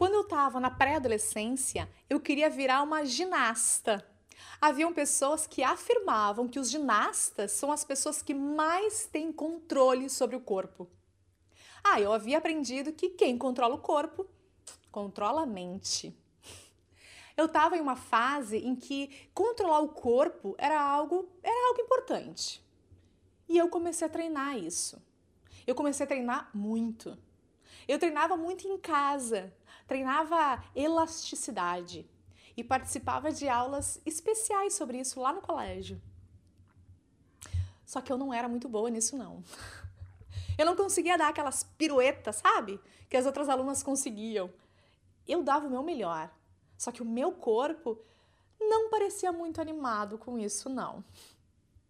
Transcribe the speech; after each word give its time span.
Quando 0.00 0.14
eu 0.14 0.22
estava 0.22 0.58
na 0.58 0.70
pré-adolescência, 0.70 1.86
eu 2.08 2.18
queria 2.18 2.48
virar 2.48 2.82
uma 2.82 3.04
ginasta. 3.04 4.02
Haviam 4.58 4.94
pessoas 4.94 5.46
que 5.46 5.62
afirmavam 5.62 6.48
que 6.48 6.58
os 6.58 6.70
ginastas 6.70 7.52
são 7.52 7.70
as 7.70 7.84
pessoas 7.84 8.22
que 8.22 8.32
mais 8.32 9.04
têm 9.04 9.30
controle 9.30 10.08
sobre 10.08 10.34
o 10.34 10.40
corpo. 10.40 10.88
Ah, 11.84 12.00
eu 12.00 12.14
havia 12.14 12.38
aprendido 12.38 12.94
que 12.94 13.10
quem 13.10 13.36
controla 13.36 13.74
o 13.74 13.80
corpo 13.80 14.26
controla 14.90 15.42
a 15.42 15.46
mente. 15.46 16.16
Eu 17.36 17.44
estava 17.44 17.76
em 17.76 17.82
uma 17.82 17.94
fase 17.94 18.56
em 18.56 18.74
que 18.74 19.28
controlar 19.34 19.80
o 19.80 19.88
corpo 19.88 20.54
era 20.56 20.80
algo, 20.80 21.28
era 21.42 21.68
algo 21.68 21.82
importante. 21.82 22.64
E 23.46 23.58
eu 23.58 23.68
comecei 23.68 24.06
a 24.06 24.10
treinar 24.10 24.56
isso. 24.56 24.98
Eu 25.66 25.74
comecei 25.74 26.04
a 26.04 26.08
treinar 26.08 26.48
muito. 26.54 27.18
Eu 27.86 27.98
treinava 27.98 28.36
muito 28.36 28.66
em 28.66 28.78
casa, 28.78 29.52
treinava 29.90 30.62
elasticidade 30.72 32.08
e 32.56 32.62
participava 32.62 33.32
de 33.32 33.48
aulas 33.48 34.00
especiais 34.06 34.74
sobre 34.74 35.00
isso 35.00 35.20
lá 35.20 35.32
no 35.32 35.40
colégio. 35.40 36.00
Só 37.84 38.00
que 38.00 38.12
eu 38.12 38.16
não 38.16 38.32
era 38.32 38.48
muito 38.48 38.68
boa 38.68 38.88
nisso, 38.88 39.16
não. 39.16 39.42
Eu 40.56 40.66
não 40.66 40.76
conseguia 40.76 41.18
dar 41.18 41.28
aquelas 41.28 41.64
piruetas, 41.64 42.36
sabe? 42.36 42.78
Que 43.08 43.16
as 43.16 43.24
outras 43.24 43.48
alunas 43.48 43.82
conseguiam. 43.82 44.52
Eu 45.26 45.42
dava 45.42 45.66
o 45.66 45.70
meu 45.70 45.82
melhor. 45.82 46.30
Só 46.76 46.92
que 46.92 47.02
o 47.02 47.06
meu 47.06 47.32
corpo 47.32 47.98
não 48.60 48.90
parecia 48.90 49.32
muito 49.32 49.60
animado 49.60 50.18
com 50.18 50.38
isso, 50.38 50.68
não. 50.68 51.02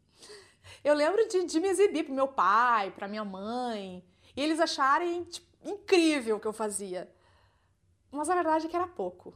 Eu 0.85 0.95
lembro 0.95 1.29
de, 1.29 1.45
de 1.45 1.61
me 1.61 1.69
exibir 1.69 2.05
pro 2.05 2.15
meu 2.15 2.29
pai, 2.29 2.93
pra 2.93 3.09
minha 3.09 3.25
mãe, 3.25 4.03
e 4.35 4.41
eles 4.41 4.61
acharem 4.61 5.25
tipo, 5.25 5.49
incrível 5.65 6.37
o 6.37 6.41
que 6.41 6.47
eu 6.47 6.53
fazia. 6.53 7.13
Mas 8.11 8.29
a 8.29 8.35
verdade 8.35 8.67
é 8.67 8.69
que 8.69 8.77
era 8.77 8.87
pouco. 8.87 9.35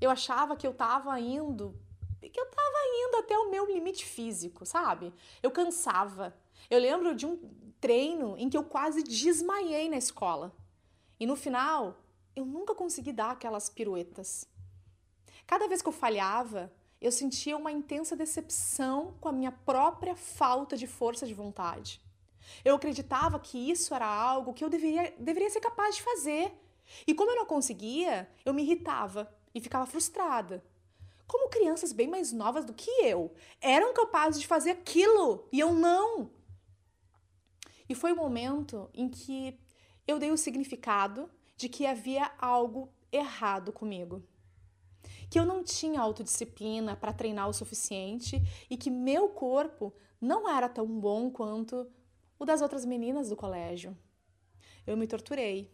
Eu 0.00 0.10
achava 0.10 0.56
que 0.56 0.66
eu 0.66 0.74
tava 0.74 1.18
indo, 1.20 1.78
que 2.20 2.40
eu 2.40 2.46
tava 2.46 2.78
indo 2.86 3.16
até 3.18 3.36
o 3.38 3.50
meu 3.50 3.66
limite 3.66 4.04
físico, 4.04 4.64
sabe? 4.64 5.12
Eu 5.42 5.50
cansava. 5.50 6.36
Eu 6.70 6.78
lembro 6.80 7.14
de 7.14 7.26
um 7.26 7.36
treino 7.80 8.36
em 8.38 8.48
que 8.48 8.56
eu 8.56 8.64
quase 8.64 9.02
desmaiei 9.02 9.88
na 9.88 9.96
escola. 9.96 10.54
E 11.18 11.26
no 11.26 11.36
final, 11.36 11.98
eu 12.34 12.44
nunca 12.44 12.74
consegui 12.74 13.12
dar 13.12 13.32
aquelas 13.32 13.68
piruetas. 13.68 14.48
Cada 15.46 15.68
vez 15.68 15.82
que 15.82 15.88
eu 15.88 15.92
falhava, 15.92 16.72
eu 17.00 17.10
sentia 17.10 17.56
uma 17.56 17.72
intensa 17.72 18.14
decepção 18.14 19.14
com 19.20 19.28
a 19.28 19.32
minha 19.32 19.50
própria 19.50 20.14
falta 20.14 20.76
de 20.76 20.86
força 20.86 21.26
de 21.26 21.34
vontade. 21.34 22.00
Eu 22.64 22.76
acreditava 22.76 23.38
que 23.38 23.70
isso 23.70 23.94
era 23.94 24.06
algo 24.06 24.54
que 24.54 24.64
eu 24.64 24.70
deveria, 24.70 25.14
deveria 25.18 25.50
ser 25.50 25.60
capaz 25.60 25.96
de 25.96 26.02
fazer. 26.02 26.52
E 27.06 27.14
como 27.14 27.30
eu 27.30 27.36
não 27.36 27.46
conseguia, 27.46 28.28
eu 28.44 28.52
me 28.52 28.62
irritava 28.62 29.32
e 29.54 29.60
ficava 29.60 29.86
frustrada. 29.86 30.64
Como 31.26 31.48
crianças 31.48 31.92
bem 31.92 32.08
mais 32.08 32.32
novas 32.32 32.64
do 32.64 32.74
que 32.74 32.90
eu 33.02 33.32
eram 33.60 33.94
capazes 33.94 34.40
de 34.40 34.46
fazer 34.46 34.70
aquilo 34.70 35.48
e 35.50 35.60
eu 35.60 35.72
não. 35.72 36.30
E 37.88 37.94
foi 37.94 38.12
o 38.12 38.16
momento 38.16 38.88
em 38.92 39.08
que 39.08 39.58
eu 40.06 40.18
dei 40.18 40.30
o 40.30 40.36
significado 40.36 41.30
de 41.56 41.68
que 41.68 41.86
havia 41.86 42.30
algo 42.38 42.92
errado 43.10 43.72
comigo. 43.72 44.22
Que 45.30 45.38
eu 45.38 45.46
não 45.46 45.62
tinha 45.62 46.00
autodisciplina 46.00 46.96
para 46.96 47.12
treinar 47.12 47.48
o 47.48 47.52
suficiente 47.52 48.42
e 48.68 48.76
que 48.76 48.90
meu 48.90 49.28
corpo 49.30 49.92
não 50.20 50.48
era 50.48 50.68
tão 50.68 50.86
bom 50.86 51.30
quanto 51.30 51.90
o 52.38 52.44
das 52.44 52.60
outras 52.60 52.84
meninas 52.84 53.28
do 53.28 53.36
colégio. 53.36 53.96
Eu 54.86 54.96
me 54.96 55.06
torturei. 55.06 55.70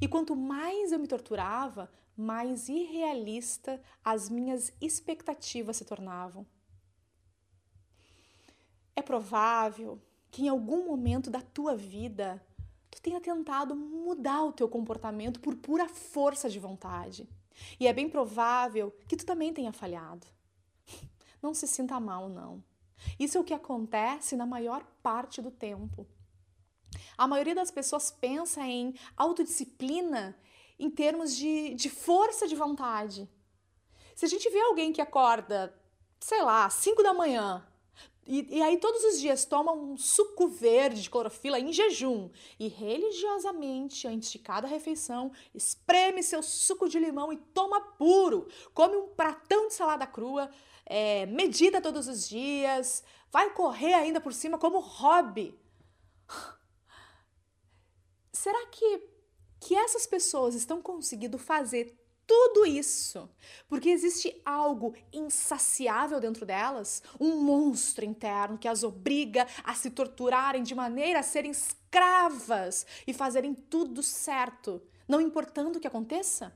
E 0.00 0.08
quanto 0.08 0.34
mais 0.34 0.92
eu 0.92 0.98
me 0.98 1.06
torturava, 1.06 1.90
mais 2.16 2.68
irrealista 2.68 3.80
as 4.04 4.28
minhas 4.28 4.72
expectativas 4.80 5.76
se 5.76 5.84
tornavam. 5.84 6.46
É 8.96 9.02
provável 9.02 10.00
que 10.30 10.42
em 10.42 10.48
algum 10.48 10.86
momento 10.86 11.30
da 11.30 11.40
tua 11.40 11.76
vida 11.76 12.44
tu 12.90 13.00
tenha 13.02 13.20
tentado 13.20 13.74
mudar 13.74 14.44
o 14.44 14.52
teu 14.52 14.68
comportamento 14.68 15.40
por 15.40 15.56
pura 15.56 15.88
força 15.88 16.48
de 16.48 16.58
vontade. 16.58 17.28
E 17.78 17.86
é 17.86 17.92
bem 17.92 18.08
provável 18.08 18.92
que 19.08 19.16
tu 19.16 19.24
também 19.24 19.52
tenha 19.52 19.72
falhado. 19.72 20.26
Não 21.42 21.54
se 21.54 21.66
sinta 21.66 21.98
mal, 22.00 22.28
não. 22.28 22.62
Isso 23.18 23.36
é 23.36 23.40
o 23.40 23.44
que 23.44 23.54
acontece 23.54 24.36
na 24.36 24.46
maior 24.46 24.84
parte 25.02 25.42
do 25.42 25.50
tempo. 25.50 26.06
A 27.16 27.26
maioria 27.26 27.54
das 27.54 27.70
pessoas 27.70 28.10
pensa 28.10 28.62
em 28.62 28.94
autodisciplina 29.16 30.36
em 30.78 30.90
termos 30.90 31.36
de, 31.36 31.74
de 31.74 31.88
força 31.88 32.46
de 32.46 32.54
vontade. 32.56 33.28
Se 34.14 34.24
a 34.24 34.28
gente 34.28 34.48
vê 34.50 34.60
alguém 34.60 34.92
que 34.92 35.00
acorda, 35.00 35.74
sei 36.20 36.42
lá, 36.42 36.68
5 36.68 37.02
da 37.02 37.14
manhã, 37.14 37.66
e, 38.26 38.56
e, 38.56 38.62
aí 38.62 38.78
todos 38.78 39.04
os 39.04 39.20
dias 39.20 39.44
toma 39.44 39.72
um 39.72 39.98
suco 39.98 40.48
verde 40.48 41.02
de 41.02 41.10
clorofila 41.10 41.60
em 41.60 41.72
jejum 41.72 42.30
e 42.58 42.68
religiosamente, 42.68 44.08
antes 44.08 44.32
de 44.32 44.38
cada 44.38 44.66
refeição, 44.66 45.30
espreme 45.54 46.22
seu 46.22 46.42
suco 46.42 46.88
de 46.88 46.98
limão 46.98 47.32
e 47.32 47.36
toma 47.36 47.80
puro, 47.80 48.48
come 48.72 48.96
um 48.96 49.08
pratão 49.08 49.68
de 49.68 49.74
salada 49.74 50.06
crua, 50.06 50.50
é, 50.86 51.26
medita 51.26 51.82
todos 51.82 52.08
os 52.08 52.26
dias, 52.26 53.04
vai 53.30 53.50
correr 53.50 53.92
ainda 53.92 54.20
por 54.20 54.32
cima 54.32 54.56
como 54.56 54.78
hobby. 54.78 55.58
Será 58.34 58.66
que, 58.66 59.08
que 59.60 59.76
essas 59.76 60.06
pessoas 60.06 60.56
estão 60.56 60.82
conseguindo 60.82 61.38
fazer 61.38 61.96
tudo 62.26 62.66
isso 62.66 63.30
porque 63.68 63.88
existe 63.88 64.40
algo 64.44 64.94
insaciável 65.12 66.18
dentro 66.18 66.44
delas, 66.44 67.02
um 67.20 67.40
monstro 67.42 68.04
interno 68.04 68.58
que 68.58 68.66
as 68.66 68.82
obriga 68.82 69.46
a 69.62 69.74
se 69.74 69.90
torturarem 69.90 70.62
de 70.62 70.74
maneira 70.74 71.20
a 71.20 71.22
serem 71.22 71.52
escravas 71.52 72.84
e 73.06 73.12
fazerem 73.12 73.54
tudo 73.54 74.02
certo, 74.02 74.82
não 75.06 75.20
importando 75.20 75.78
o 75.78 75.80
que 75.80 75.86
aconteça? 75.86 76.52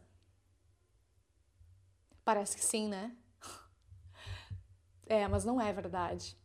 Parece 2.25 2.57
que 2.57 2.65
sim, 2.65 2.89
né? 2.89 3.17
É, 5.11 5.27
mas 5.27 5.43
não 5.43 5.59
é 5.59 5.73
verdade. 5.73 6.37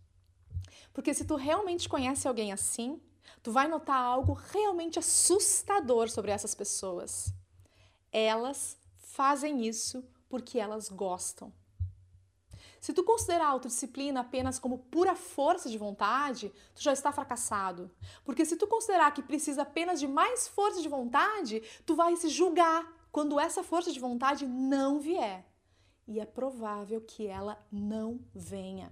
Porque 0.94 1.14
se 1.14 1.26
tu 1.26 1.36
realmente 1.36 1.90
conhece 1.90 2.30
alguém 2.30 2.54
assim, 2.54 3.02
tu 3.42 3.52
vai 3.52 3.68
notar 3.68 3.98
algo 3.98 4.34
realmente 4.34 5.00
assustador 5.00 6.10
sobre 6.10 6.32
essas 6.32 6.54
pessoas. 6.56 7.34
Elas 8.12 8.78
fazem 8.98 9.66
isso 9.66 10.04
porque 10.30 10.60
elas 10.60 10.90
gostam. 10.90 11.52
Se 12.80 12.92
tu 12.92 13.04
considerar 13.04 13.46
a 13.46 13.50
autodisciplina 13.50 14.20
apenas 14.20 14.60
como 14.60 14.78
pura 14.78 15.16
força 15.16 15.70
de 15.70 15.78
vontade, 15.78 16.52
tu 16.76 16.82
já 16.82 16.92
está 16.92 17.12
fracassado. 17.12 17.90
Porque 18.26 18.46
se 18.46 18.58
tu 18.58 18.68
considerar 18.68 19.12
que 19.14 19.24
precisa 19.24 19.62
apenas 19.62 20.00
de 20.00 20.08
mais 20.08 20.48
força 20.48 20.82
de 20.82 20.90
vontade, 20.90 21.62
tu 21.86 21.96
vai 21.96 22.16
se 22.18 22.28
julgar 22.28 22.86
quando 23.12 23.40
essa 23.40 23.64
força 23.64 23.92
de 23.92 24.00
vontade 24.00 24.46
não 24.46 25.00
vier 25.00 25.46
e 26.08 26.20
é 26.20 26.26
provável 26.26 27.02
que 27.02 27.28
ela 27.28 27.58
não 27.72 28.20
venha. 28.34 28.92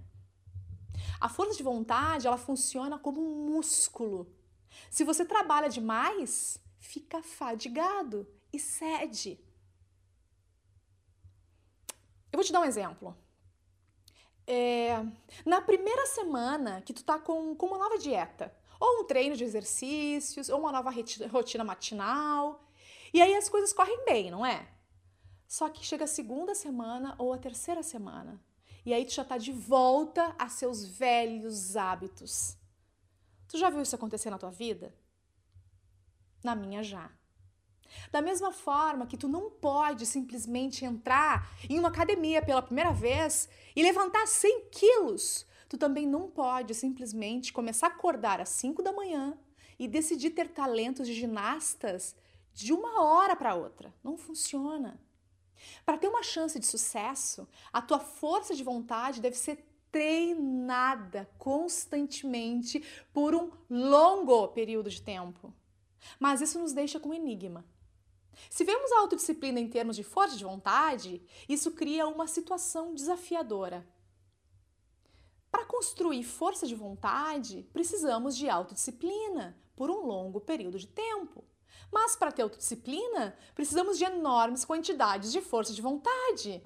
A 1.22 1.28
força 1.28 1.56
de 1.56 1.62
vontade, 1.62 2.26
ela 2.26 2.36
funciona 2.36 2.98
como 2.98 3.20
um 3.20 3.52
músculo. 3.52 4.26
Se 4.90 5.04
você 5.04 5.24
trabalha 5.24 5.68
demais, 5.68 6.58
fica 6.80 7.22
fadigado 7.22 8.26
e 8.52 8.58
cede. 8.58 9.38
Eu 12.32 12.38
vou 12.38 12.42
te 12.42 12.52
dar 12.52 12.58
um 12.58 12.64
exemplo. 12.64 13.16
É, 14.44 15.00
na 15.46 15.60
primeira 15.60 16.06
semana 16.06 16.82
que 16.82 16.92
tu 16.92 17.04
tá 17.04 17.20
com, 17.20 17.54
com 17.54 17.66
uma 17.66 17.78
nova 17.78 17.98
dieta, 17.98 18.52
ou 18.80 19.02
um 19.02 19.04
treino 19.04 19.36
de 19.36 19.44
exercícios, 19.44 20.48
ou 20.48 20.58
uma 20.58 20.72
nova 20.72 20.90
rotina 21.30 21.62
matinal, 21.62 22.68
e 23.14 23.22
aí 23.22 23.36
as 23.36 23.48
coisas 23.48 23.72
correm 23.72 24.04
bem, 24.04 24.28
não 24.28 24.44
é? 24.44 24.68
Só 25.46 25.68
que 25.68 25.86
chega 25.86 26.02
a 26.02 26.08
segunda 26.08 26.52
semana 26.52 27.14
ou 27.16 27.32
a 27.32 27.38
terceira 27.38 27.84
semana. 27.84 28.42
E 28.84 28.92
aí 28.92 29.04
tu 29.04 29.12
já 29.12 29.24
tá 29.24 29.38
de 29.38 29.52
volta 29.52 30.34
a 30.38 30.48
seus 30.48 30.84
velhos 30.84 31.76
hábitos. 31.76 32.56
Tu 33.48 33.58
já 33.58 33.70
viu 33.70 33.82
isso 33.82 33.94
acontecer 33.94 34.30
na 34.30 34.38
tua 34.38 34.50
vida? 34.50 34.94
Na 36.42 36.54
minha 36.54 36.82
já. 36.82 37.10
Da 38.10 38.22
mesma 38.22 38.52
forma 38.52 39.06
que 39.06 39.16
tu 39.16 39.28
não 39.28 39.50
pode 39.50 40.06
simplesmente 40.06 40.84
entrar 40.84 41.50
em 41.68 41.78
uma 41.78 41.88
academia 41.88 42.42
pela 42.42 42.62
primeira 42.62 42.92
vez 42.92 43.48
e 43.76 43.82
levantar 43.82 44.26
100 44.26 44.68
quilos, 44.70 45.46
tu 45.68 45.76
também 45.76 46.06
não 46.06 46.30
pode 46.30 46.74
simplesmente 46.74 47.52
começar 47.52 47.88
a 47.88 47.90
acordar 47.90 48.40
às 48.40 48.48
5 48.48 48.82
da 48.82 48.92
manhã 48.92 49.38
e 49.78 49.86
decidir 49.86 50.30
ter 50.30 50.48
talentos 50.48 51.06
de 51.06 51.14
ginastas 51.14 52.16
de 52.52 52.72
uma 52.72 53.02
hora 53.02 53.36
para 53.36 53.54
outra. 53.54 53.92
Não 54.02 54.16
funciona. 54.16 55.00
Para 55.84 55.98
ter 55.98 56.08
uma 56.08 56.22
chance 56.22 56.58
de 56.58 56.66
sucesso, 56.66 57.48
a 57.72 57.82
tua 57.82 57.98
força 57.98 58.54
de 58.54 58.62
vontade 58.62 59.20
deve 59.20 59.36
ser 59.36 59.64
treinada 59.90 61.28
constantemente 61.38 62.82
por 63.12 63.34
um 63.34 63.50
longo 63.68 64.48
período 64.48 64.88
de 64.88 65.02
tempo. 65.02 65.52
Mas 66.18 66.40
isso 66.40 66.58
nos 66.58 66.72
deixa 66.72 66.98
com 66.98 67.10
um 67.10 67.14
enigma. 67.14 67.64
Se 68.48 68.64
vemos 68.64 68.90
a 68.92 69.00
autodisciplina 69.00 69.60
em 69.60 69.68
termos 69.68 69.94
de 69.94 70.02
força 70.02 70.36
de 70.36 70.44
vontade, 70.44 71.22
isso 71.48 71.72
cria 71.72 72.06
uma 72.06 72.26
situação 72.26 72.94
desafiadora. 72.94 73.86
Para 75.50 75.66
construir 75.66 76.24
força 76.24 76.66
de 76.66 76.74
vontade, 76.74 77.68
precisamos 77.72 78.34
de 78.36 78.48
autodisciplina 78.48 79.56
por 79.76 79.90
um 79.90 80.06
longo 80.06 80.40
período 80.40 80.78
de 80.78 80.86
tempo. 80.86 81.44
Mas 81.92 82.16
para 82.16 82.32
ter 82.32 82.42
autodisciplina, 82.42 83.36
precisamos 83.54 83.98
de 83.98 84.04
enormes 84.04 84.64
quantidades 84.64 85.30
de 85.30 85.42
força 85.42 85.74
de 85.74 85.82
vontade. 85.82 86.64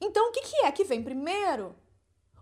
Então, 0.00 0.30
o 0.30 0.32
que 0.32 0.64
é 0.64 0.72
que 0.72 0.84
vem 0.84 1.02
primeiro? 1.02 1.76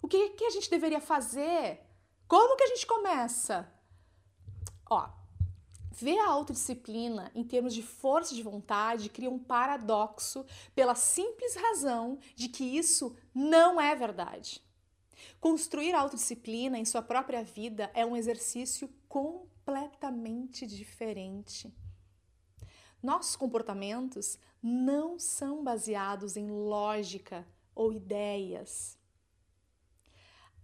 O 0.00 0.06
que, 0.06 0.30
que 0.30 0.44
a 0.44 0.50
gente 0.50 0.70
deveria 0.70 1.00
fazer? 1.00 1.80
Como 2.28 2.56
que 2.56 2.64
a 2.64 2.68
gente 2.68 2.86
começa? 2.86 3.70
Ó, 4.88 5.08
ver 5.90 6.18
a 6.18 6.28
autodisciplina 6.28 7.30
em 7.34 7.44
termos 7.44 7.74
de 7.74 7.82
força 7.82 8.34
de 8.34 8.42
vontade 8.42 9.08
cria 9.08 9.30
um 9.30 9.38
paradoxo 9.38 10.46
pela 10.74 10.94
simples 10.94 11.56
razão 11.56 12.18
de 12.36 12.48
que 12.48 12.64
isso 12.64 13.16
não 13.34 13.80
é 13.80 13.94
verdade. 13.94 14.62
Construir 15.40 15.92
autodisciplina 15.94 16.78
em 16.78 16.84
sua 16.84 17.02
própria 17.02 17.42
vida 17.42 17.90
é 17.94 18.06
um 18.06 18.16
exercício 18.16 18.88
completamente 19.64 20.66
diferente. 20.66 21.72
Nossos 23.02 23.36
comportamentos 23.36 24.38
não 24.62 25.18
são 25.18 25.62
baseados 25.62 26.36
em 26.36 26.50
lógica 26.50 27.46
ou 27.74 27.92
ideias. 27.92 28.98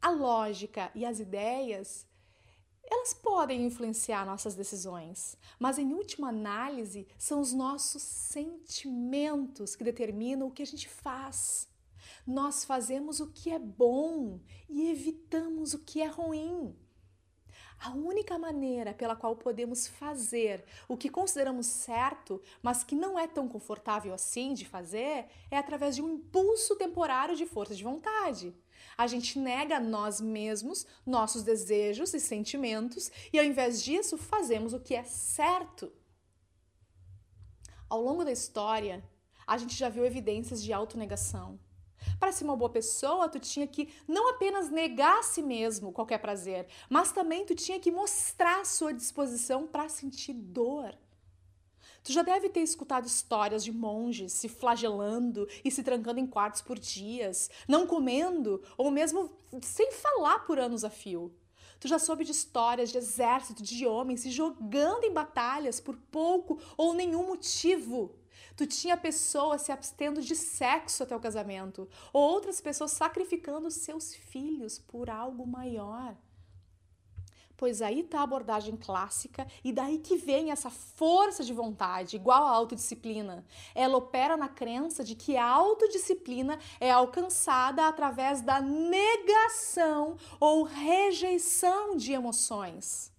A 0.00 0.10
lógica 0.10 0.90
e 0.94 1.04
as 1.04 1.18
ideias, 1.18 2.06
elas 2.84 3.12
podem 3.12 3.66
influenciar 3.66 4.24
nossas 4.24 4.54
decisões, 4.54 5.36
mas 5.58 5.78
em 5.78 5.92
última 5.92 6.28
análise 6.28 7.08
são 7.18 7.40
os 7.40 7.52
nossos 7.52 8.02
sentimentos 8.02 9.74
que 9.74 9.84
determinam 9.84 10.46
o 10.46 10.52
que 10.52 10.62
a 10.62 10.66
gente 10.66 10.88
faz. 10.88 11.68
Nós 12.26 12.64
fazemos 12.64 13.20
o 13.20 13.32
que 13.32 13.50
é 13.50 13.58
bom 13.58 14.40
e 14.68 14.90
evitamos 14.90 15.74
o 15.74 15.80
que 15.80 16.00
é 16.00 16.06
ruim. 16.06 16.76
A 17.80 17.90
única 17.90 18.36
maneira 18.36 18.92
pela 18.92 19.14
qual 19.14 19.36
podemos 19.36 19.86
fazer 19.86 20.64
o 20.88 20.96
que 20.96 21.08
consideramos 21.08 21.66
certo, 21.66 22.42
mas 22.60 22.82
que 22.82 22.96
não 22.96 23.16
é 23.16 23.28
tão 23.28 23.46
confortável 23.46 24.12
assim 24.12 24.52
de 24.52 24.64
fazer, 24.64 25.26
é 25.48 25.56
através 25.56 25.94
de 25.94 26.02
um 26.02 26.14
impulso 26.14 26.74
temporário 26.74 27.36
de 27.36 27.46
força 27.46 27.74
de 27.74 27.84
vontade. 27.84 28.52
A 28.96 29.06
gente 29.06 29.38
nega 29.38 29.76
a 29.76 29.80
nós 29.80 30.20
mesmos 30.20 30.86
nossos 31.06 31.44
desejos 31.44 32.12
e 32.14 32.20
sentimentos 32.20 33.12
e, 33.32 33.38
ao 33.38 33.44
invés 33.44 33.82
disso, 33.82 34.18
fazemos 34.18 34.72
o 34.72 34.80
que 34.80 34.94
é 34.94 35.04
certo. 35.04 35.92
Ao 37.88 38.02
longo 38.02 38.24
da 38.24 38.32
história, 38.32 39.04
a 39.46 39.56
gente 39.56 39.74
já 39.74 39.88
viu 39.88 40.04
evidências 40.04 40.62
de 40.62 40.72
autonegação. 40.72 41.60
Para 42.18 42.32
ser 42.32 42.44
uma 42.44 42.56
boa 42.56 42.70
pessoa, 42.70 43.28
tu 43.28 43.38
tinha 43.38 43.66
que 43.66 43.88
não 44.06 44.30
apenas 44.30 44.70
negar 44.70 45.18
a 45.18 45.22
si 45.22 45.42
mesmo 45.42 45.92
qualquer 45.92 46.18
prazer, 46.18 46.66
mas 46.88 47.12
também 47.12 47.44
tu 47.44 47.54
tinha 47.54 47.80
que 47.80 47.90
mostrar 47.90 48.64
sua 48.64 48.92
disposição 48.92 49.66
para 49.66 49.88
sentir 49.88 50.32
dor. 50.32 50.94
Tu 52.02 52.12
já 52.12 52.22
deve 52.22 52.48
ter 52.48 52.60
escutado 52.60 53.06
histórias 53.06 53.62
de 53.62 53.72
monges 53.72 54.32
se 54.32 54.48
flagelando 54.48 55.46
e 55.64 55.70
se 55.70 55.82
trancando 55.82 56.20
em 56.20 56.26
quartos 56.26 56.62
por 56.62 56.78
dias, 56.78 57.50
não 57.66 57.86
comendo 57.86 58.62
ou 58.76 58.90
mesmo 58.90 59.30
sem 59.62 59.92
falar 59.92 60.40
por 60.46 60.58
anos 60.58 60.84
a 60.84 60.90
fio. 60.90 61.34
Tu 61.80 61.86
já 61.86 61.98
soube 61.98 62.24
de 62.24 62.32
histórias 62.32 62.90
de 62.90 62.98
exército 62.98 63.62
de 63.62 63.86
homens 63.86 64.20
se 64.20 64.30
jogando 64.30 65.04
em 65.04 65.12
batalhas 65.12 65.80
por 65.80 65.96
pouco 66.10 66.58
ou 66.76 66.92
nenhum 66.92 67.26
motivo. 67.26 68.16
Tu 68.56 68.66
tinha 68.66 68.96
pessoas 68.96 69.62
se 69.62 69.72
abstendo 69.72 70.20
de 70.20 70.34
sexo 70.34 71.02
até 71.02 71.14
o 71.14 71.20
casamento, 71.20 71.88
ou 72.12 72.22
outras 72.22 72.60
pessoas 72.60 72.92
sacrificando 72.92 73.70
seus 73.70 74.14
filhos 74.14 74.78
por 74.78 75.08
algo 75.08 75.46
maior. 75.46 76.16
Pois 77.58 77.82
aí 77.82 78.00
está 78.00 78.20
a 78.20 78.22
abordagem 78.22 78.76
clássica 78.76 79.44
e 79.64 79.72
daí 79.72 79.98
que 79.98 80.16
vem 80.16 80.52
essa 80.52 80.70
força 80.70 81.42
de 81.42 81.52
vontade, 81.52 82.14
igual 82.14 82.44
à 82.44 82.50
autodisciplina. 82.50 83.44
Ela 83.74 83.96
opera 83.96 84.36
na 84.36 84.48
crença 84.48 85.02
de 85.02 85.16
que 85.16 85.36
a 85.36 85.44
autodisciplina 85.44 86.56
é 86.78 86.92
alcançada 86.92 87.88
através 87.88 88.40
da 88.40 88.60
negação 88.60 90.16
ou 90.38 90.62
rejeição 90.62 91.96
de 91.96 92.12
emoções. 92.12 93.12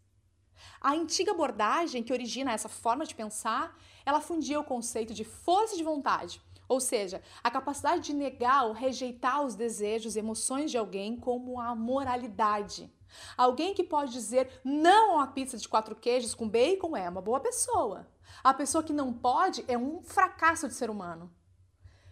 A 0.80 0.94
antiga 0.94 1.32
abordagem 1.32 2.02
que 2.02 2.14
origina 2.14 2.54
essa 2.54 2.70
forma 2.70 3.06
de 3.06 3.14
pensar 3.14 3.78
ela 4.06 4.22
fundia 4.22 4.60
o 4.60 4.64
conceito 4.64 5.14
de 5.14 5.24
força 5.24 5.76
de 5.76 5.84
vontade, 5.84 6.42
ou 6.68 6.80
seja, 6.80 7.22
a 7.44 7.50
capacidade 7.50 8.02
de 8.02 8.14
negar 8.14 8.66
ou 8.66 8.74
rejeitar 8.74 9.44
os 9.44 9.56
desejos 9.56 10.16
e 10.16 10.20
emoções 10.20 10.70
de 10.70 10.78
alguém 10.78 11.18
como 11.18 11.60
a 11.60 11.76
moralidade. 11.76 12.92
Alguém 13.36 13.74
que 13.74 13.84
pode 13.84 14.12
dizer 14.12 14.62
não 14.64 15.14
a 15.14 15.16
uma 15.16 15.28
pizza 15.28 15.58
de 15.58 15.68
quatro 15.68 15.96
queijos 15.96 16.36
com 16.36 16.48
bacon 16.48 16.96
é 16.96 17.10
uma 17.10 17.22
boa 17.22 17.40
pessoa. 17.40 18.08
A 18.44 18.54
pessoa 18.54 18.84
que 18.84 18.94
não 18.94 19.12
pode 19.12 19.66
é 19.68 19.78
um 19.78 20.02
fracasso 20.04 20.68
de 20.68 20.76
ser 20.76 20.90
humano. 20.90 21.34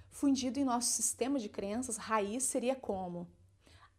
Fundido 0.10 0.60
em 0.60 0.66
nosso 0.66 0.90
sistema 0.90 1.38
de 1.38 1.48
crenças, 1.48 1.98
raiz 1.98 2.44
seria 2.44 2.76
como? 2.76 3.28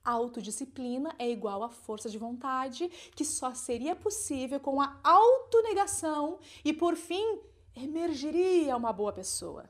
A 0.04 0.10
autodisciplina 0.12 1.14
é 1.18 1.30
igual 1.30 1.62
à 1.62 1.68
força 1.68 2.08
de 2.08 2.18
vontade, 2.18 2.88
que 3.14 3.24
só 3.24 3.54
seria 3.54 3.94
possível 3.94 4.58
com 4.58 4.80
a 4.80 4.98
autonegação 5.04 6.38
e, 6.64 6.72
por 6.72 6.96
fim, 6.96 7.38
emergiria 7.82 8.76
uma 8.76 8.92
boa 8.92 9.12
pessoa. 9.12 9.68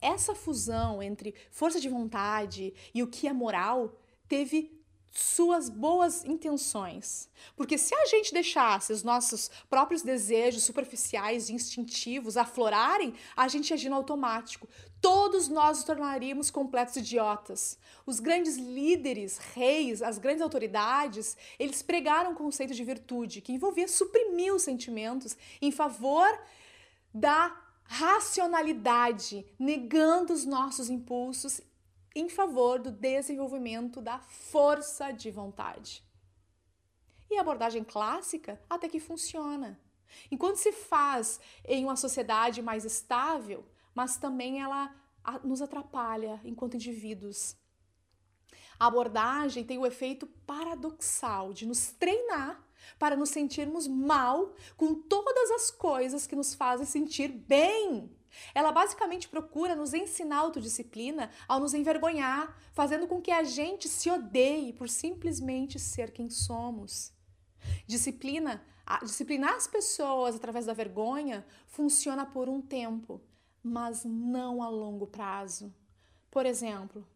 Essa 0.00 0.34
fusão 0.34 1.02
entre 1.02 1.34
força 1.50 1.80
de 1.80 1.88
vontade 1.88 2.72
e 2.94 3.02
o 3.02 3.08
que 3.08 3.26
é 3.26 3.32
moral 3.32 3.98
teve 4.28 4.77
suas 5.10 5.68
boas 5.68 6.24
intenções. 6.24 7.28
Porque 7.56 7.78
se 7.78 7.94
a 7.94 8.06
gente 8.06 8.32
deixasse 8.32 8.92
os 8.92 9.02
nossos 9.02 9.50
próprios 9.68 10.02
desejos 10.02 10.64
superficiais 10.64 11.48
e 11.48 11.54
instintivos 11.54 12.36
aflorarem, 12.36 13.14
a 13.36 13.48
gente 13.48 13.72
agia 13.72 13.90
no 13.90 13.96
automático. 13.96 14.68
Todos 15.00 15.48
nós 15.48 15.78
nos 15.78 15.86
tornaríamos 15.86 16.50
completos 16.50 16.96
idiotas. 16.96 17.78
Os 18.04 18.20
grandes 18.20 18.56
líderes, 18.56 19.38
reis, 19.38 20.02
as 20.02 20.18
grandes 20.18 20.42
autoridades, 20.42 21.36
eles 21.58 21.82
pregaram 21.82 22.32
o 22.32 22.36
conceito 22.36 22.74
de 22.74 22.84
virtude, 22.84 23.40
que 23.40 23.52
envolvia 23.52 23.88
suprimir 23.88 24.54
os 24.54 24.62
sentimentos 24.62 25.36
em 25.60 25.70
favor 25.70 26.28
da 27.14 27.56
racionalidade, 27.84 29.46
negando 29.58 30.32
os 30.32 30.44
nossos 30.44 30.90
impulsos 30.90 31.60
em 32.20 32.28
favor 32.28 32.78
do 32.78 32.90
desenvolvimento 32.90 34.00
da 34.00 34.18
força 34.18 35.10
de 35.12 35.30
vontade. 35.30 36.02
E 37.30 37.36
a 37.36 37.40
abordagem 37.40 37.84
clássica 37.84 38.60
até 38.68 38.88
que 38.88 38.98
funciona. 38.98 39.78
Enquanto 40.30 40.56
se 40.56 40.72
faz 40.72 41.38
em 41.64 41.84
uma 41.84 41.96
sociedade 41.96 42.62
mais 42.62 42.84
estável, 42.84 43.66
mas 43.94 44.16
também 44.16 44.60
ela 44.60 44.94
nos 45.44 45.60
atrapalha 45.60 46.40
enquanto 46.44 46.74
indivíduos. 46.74 47.56
A 48.78 48.86
abordagem 48.86 49.64
tem 49.64 49.76
o 49.76 49.86
efeito 49.86 50.26
paradoxal 50.46 51.52
de 51.52 51.66
nos 51.66 51.88
treinar 51.92 52.64
para 52.98 53.16
nos 53.16 53.30
sentirmos 53.30 53.86
mal 53.86 54.54
com 54.76 54.94
todas 54.94 55.50
as 55.50 55.70
coisas 55.70 56.26
que 56.26 56.36
nos 56.36 56.54
fazem 56.54 56.86
sentir 56.86 57.28
bem. 57.28 58.16
Ela 58.54 58.72
basicamente 58.72 59.28
procura 59.28 59.74
nos 59.74 59.94
ensinar 59.94 60.38
autodisciplina 60.38 61.30
ao 61.46 61.60
nos 61.60 61.74
envergonhar, 61.74 62.56
fazendo 62.72 63.06
com 63.06 63.20
que 63.20 63.30
a 63.30 63.42
gente 63.42 63.88
se 63.88 64.10
odeie 64.10 64.72
por 64.72 64.88
simplesmente 64.88 65.78
ser 65.78 66.10
quem 66.10 66.30
somos. 66.30 67.12
Disciplina, 67.86 68.64
disciplinar 69.02 69.54
as 69.54 69.66
pessoas 69.66 70.36
através 70.36 70.66
da 70.66 70.72
vergonha 70.72 71.46
funciona 71.66 72.24
por 72.24 72.48
um 72.48 72.60
tempo, 72.60 73.20
mas 73.62 74.04
não 74.04 74.62
a 74.62 74.68
longo 74.68 75.06
prazo. 75.06 75.74
Por 76.30 76.46
exemplo, 76.46 77.06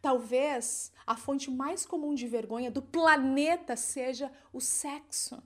Talvez 0.00 0.92
a 1.06 1.16
fonte 1.16 1.50
mais 1.50 1.84
comum 1.84 2.14
de 2.14 2.26
vergonha 2.26 2.70
do 2.70 2.82
planeta 2.82 3.76
seja 3.76 4.32
o 4.52 4.60
sexo. 4.60 5.42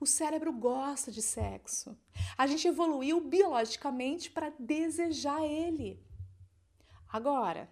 O 0.00 0.06
cérebro 0.06 0.50
gosta 0.50 1.12
de 1.12 1.20
sexo. 1.20 1.94
A 2.38 2.46
gente 2.46 2.66
evoluiu 2.66 3.20
biologicamente 3.20 4.30
para 4.30 4.50
desejar 4.58 5.44
ele. 5.44 6.02
Agora, 7.06 7.70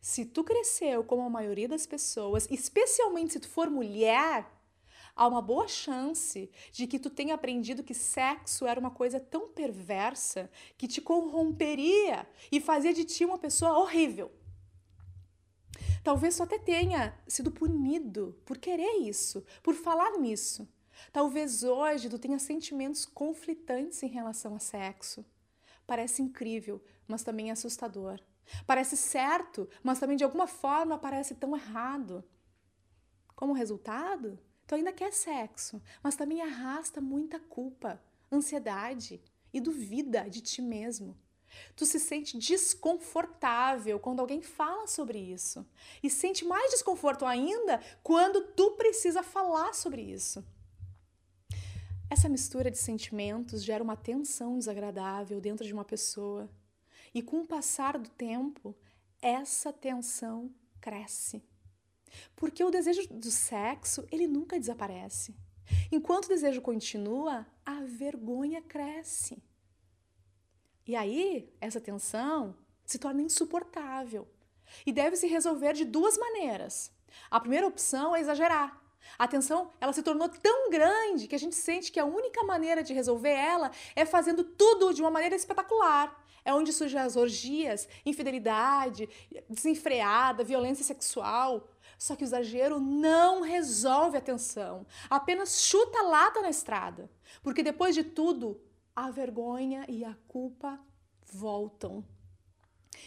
se 0.00 0.24
tu 0.24 0.44
cresceu 0.44 1.02
como 1.02 1.22
a 1.22 1.30
maioria 1.30 1.66
das 1.66 1.84
pessoas, 1.84 2.46
especialmente 2.48 3.32
se 3.32 3.40
tu 3.40 3.48
for 3.48 3.68
mulher, 3.68 4.46
há 5.16 5.26
uma 5.26 5.42
boa 5.42 5.66
chance 5.66 6.48
de 6.70 6.86
que 6.86 6.96
tu 6.96 7.10
tenha 7.10 7.34
aprendido 7.34 7.82
que 7.82 7.92
sexo 7.92 8.64
era 8.64 8.78
uma 8.78 8.92
coisa 8.92 9.18
tão 9.18 9.48
perversa 9.48 10.48
que 10.76 10.86
te 10.86 11.00
corromperia 11.00 12.24
e 12.52 12.60
fazia 12.60 12.94
de 12.94 13.04
ti 13.04 13.24
uma 13.24 13.36
pessoa 13.36 13.80
horrível. 13.80 14.30
Talvez 16.04 16.36
tu 16.36 16.44
até 16.44 16.56
tenha 16.56 17.18
sido 17.26 17.50
punido 17.50 18.40
por 18.46 18.58
querer 18.58 19.00
isso, 19.00 19.44
por 19.60 19.74
falar 19.74 20.12
nisso. 20.18 20.68
Talvez 21.12 21.62
hoje 21.62 22.08
tu 22.08 22.18
tenha 22.18 22.38
sentimentos 22.38 23.04
conflitantes 23.04 24.02
em 24.02 24.08
relação 24.08 24.54
a 24.54 24.58
sexo. 24.58 25.24
Parece 25.86 26.22
incrível, 26.22 26.82
mas 27.06 27.22
também 27.22 27.50
assustador. 27.50 28.20
Parece 28.66 28.96
certo, 28.96 29.68
mas 29.82 29.98
também 29.98 30.16
de 30.16 30.24
alguma 30.24 30.46
forma 30.46 30.98
parece 30.98 31.34
tão 31.34 31.56
errado. 31.56 32.24
Como 33.34 33.52
resultado, 33.52 34.38
tu 34.66 34.74
ainda 34.74 34.92
quer 34.92 35.12
sexo, 35.12 35.80
mas 36.02 36.16
também 36.16 36.42
arrasta 36.42 37.00
muita 37.00 37.38
culpa, 37.38 38.02
ansiedade 38.30 39.20
e 39.52 39.60
duvida 39.60 40.28
de 40.28 40.40
ti 40.40 40.60
mesmo. 40.60 41.16
Tu 41.74 41.86
se 41.86 41.98
sente 41.98 42.36
desconfortável 42.36 43.98
quando 43.98 44.20
alguém 44.20 44.42
fala 44.42 44.86
sobre 44.86 45.18
isso. 45.18 45.66
E 46.02 46.10
sente 46.10 46.44
mais 46.44 46.70
desconforto 46.70 47.24
ainda 47.24 47.80
quando 48.02 48.42
tu 48.52 48.72
precisa 48.72 49.22
falar 49.22 49.74
sobre 49.74 50.02
isso. 50.02 50.44
Essa 52.10 52.28
mistura 52.28 52.70
de 52.70 52.78
sentimentos 52.78 53.62
gera 53.62 53.84
uma 53.84 53.96
tensão 53.96 54.58
desagradável 54.58 55.40
dentro 55.40 55.66
de 55.66 55.72
uma 55.72 55.84
pessoa. 55.84 56.50
E 57.14 57.22
com 57.22 57.40
o 57.40 57.46
passar 57.46 57.98
do 57.98 58.08
tempo, 58.08 58.74
essa 59.20 59.72
tensão 59.72 60.50
cresce. 60.80 61.42
Porque 62.34 62.64
o 62.64 62.70
desejo 62.70 63.06
do 63.08 63.30
sexo, 63.30 64.06
ele 64.10 64.26
nunca 64.26 64.58
desaparece. 64.58 65.36
Enquanto 65.92 66.26
o 66.26 66.28
desejo 66.28 66.62
continua, 66.62 67.46
a 67.64 67.82
vergonha 67.82 68.62
cresce. 68.62 69.42
E 70.86 70.96
aí, 70.96 71.52
essa 71.60 71.80
tensão 71.80 72.56
se 72.86 72.98
torna 72.98 73.20
insuportável 73.20 74.26
e 74.86 74.92
deve 74.92 75.16
se 75.16 75.26
resolver 75.26 75.74
de 75.74 75.84
duas 75.84 76.16
maneiras. 76.16 76.90
A 77.30 77.38
primeira 77.38 77.66
opção 77.66 78.16
é 78.16 78.20
exagerar. 78.20 78.82
A 79.18 79.26
tensão, 79.26 79.72
ela 79.80 79.92
se 79.92 80.02
tornou 80.02 80.28
tão 80.28 80.70
grande 80.70 81.26
que 81.26 81.34
a 81.34 81.38
gente 81.38 81.54
sente 81.54 81.90
que 81.90 82.00
a 82.00 82.04
única 82.04 82.42
maneira 82.44 82.82
de 82.82 82.92
resolver 82.92 83.30
ela 83.30 83.70
é 83.96 84.04
fazendo 84.04 84.44
tudo 84.44 84.92
de 84.92 85.02
uma 85.02 85.10
maneira 85.10 85.34
espetacular. 85.34 86.24
É 86.44 86.54
onde 86.54 86.72
surgem 86.72 87.00
as 87.00 87.16
orgias, 87.16 87.88
infidelidade, 88.06 89.08
desenfreada, 89.48 90.44
violência 90.44 90.84
sexual. 90.84 91.68
Só 91.98 92.14
que 92.14 92.22
o 92.22 92.26
exagero 92.26 92.78
não 92.78 93.42
resolve 93.42 94.16
a 94.16 94.20
tensão, 94.20 94.86
apenas 95.10 95.62
chuta 95.62 96.00
lata 96.02 96.40
na 96.40 96.48
estrada. 96.48 97.10
Porque 97.42 97.62
depois 97.62 97.94
de 97.94 98.04
tudo, 98.04 98.60
a 98.94 99.10
vergonha 99.10 99.84
e 99.88 100.04
a 100.04 100.16
culpa 100.28 100.80
voltam. 101.26 102.04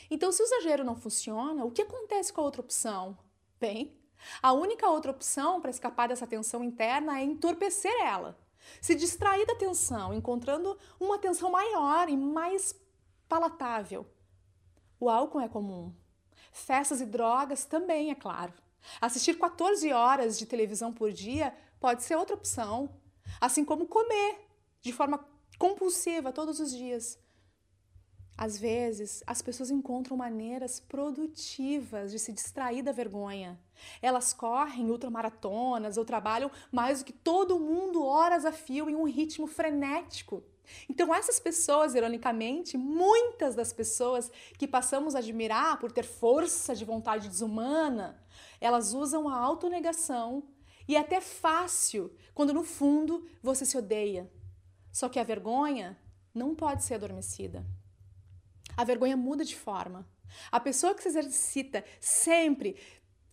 Então, 0.09 0.31
se 0.31 0.43
o 0.43 0.45
exagero 0.45 0.83
não 0.83 0.95
funciona, 0.95 1.63
o 1.65 1.71
que 1.71 1.81
acontece 1.81 2.31
com 2.31 2.41
a 2.41 2.43
outra 2.43 2.61
opção? 2.61 3.17
Bem, 3.59 3.97
a 4.41 4.53
única 4.53 4.87
outra 4.89 5.11
opção 5.11 5.61
para 5.61 5.71
escapar 5.71 6.07
dessa 6.07 6.27
tensão 6.27 6.63
interna 6.63 7.19
é 7.19 7.23
entorpecer 7.23 7.93
ela. 8.01 8.37
Se 8.79 8.95
distrair 8.95 9.45
da 9.45 9.55
tensão, 9.55 10.13
encontrando 10.13 10.77
uma 10.99 11.17
tensão 11.17 11.51
maior 11.51 12.09
e 12.09 12.17
mais 12.17 12.75
palatável. 13.27 14.05
O 14.99 15.09
álcool 15.09 15.41
é 15.41 15.47
comum. 15.47 15.93
Festas 16.51 17.01
e 17.01 17.05
drogas 17.05 17.65
também, 17.65 18.11
é 18.11 18.15
claro. 18.15 18.53
Assistir 18.99 19.37
14 19.37 19.91
horas 19.93 20.37
de 20.37 20.45
televisão 20.45 20.91
por 20.91 21.11
dia 21.11 21.55
pode 21.79 22.03
ser 22.03 22.15
outra 22.15 22.35
opção. 22.35 22.89
Assim 23.39 23.63
como 23.63 23.87
comer 23.87 24.47
de 24.81 24.91
forma 24.91 25.25
compulsiva 25.57 26.31
todos 26.31 26.59
os 26.59 26.71
dias. 26.71 27.17
Às 28.41 28.57
vezes, 28.57 29.23
as 29.27 29.39
pessoas 29.39 29.69
encontram 29.69 30.17
maneiras 30.17 30.79
produtivas 30.79 32.09
de 32.09 32.17
se 32.17 32.33
distrair 32.33 32.81
da 32.81 32.91
vergonha. 32.91 33.59
Elas 34.01 34.33
correm 34.33 34.89
ultramaratonas 34.89 35.95
ou 35.95 36.03
trabalham 36.03 36.49
mais 36.71 36.97
do 36.97 37.05
que 37.05 37.13
todo 37.13 37.59
mundo 37.59 38.03
horas 38.03 38.43
a 38.43 38.51
fio 38.51 38.89
em 38.89 38.95
um 38.95 39.03
ritmo 39.03 39.45
frenético. 39.45 40.43
Então, 40.89 41.13
essas 41.13 41.39
pessoas, 41.39 41.93
ironicamente, 41.93 42.79
muitas 42.79 43.53
das 43.53 43.71
pessoas 43.71 44.31
que 44.57 44.67
passamos 44.67 45.13
a 45.13 45.19
admirar 45.19 45.77
por 45.77 45.91
ter 45.91 46.03
força 46.03 46.73
de 46.73 46.83
vontade 46.83 47.29
desumana, 47.29 48.19
elas 48.59 48.91
usam 48.91 49.29
a 49.29 49.37
autonegação 49.37 50.45
e 50.87 50.95
é 50.95 50.99
até 50.99 51.21
fácil 51.21 52.11
quando 52.33 52.55
no 52.55 52.63
fundo 52.63 53.23
você 53.39 53.67
se 53.67 53.77
odeia. 53.77 54.27
Só 54.91 55.07
que 55.07 55.19
a 55.19 55.23
vergonha 55.23 55.95
não 56.33 56.55
pode 56.55 56.83
ser 56.83 56.95
adormecida. 56.95 57.63
A 58.75 58.83
vergonha 58.83 59.17
muda 59.17 59.43
de 59.43 59.55
forma. 59.55 60.07
A 60.51 60.59
pessoa 60.59 60.95
que 60.95 61.01
se 61.01 61.09
exercita 61.09 61.83
sempre 61.99 62.77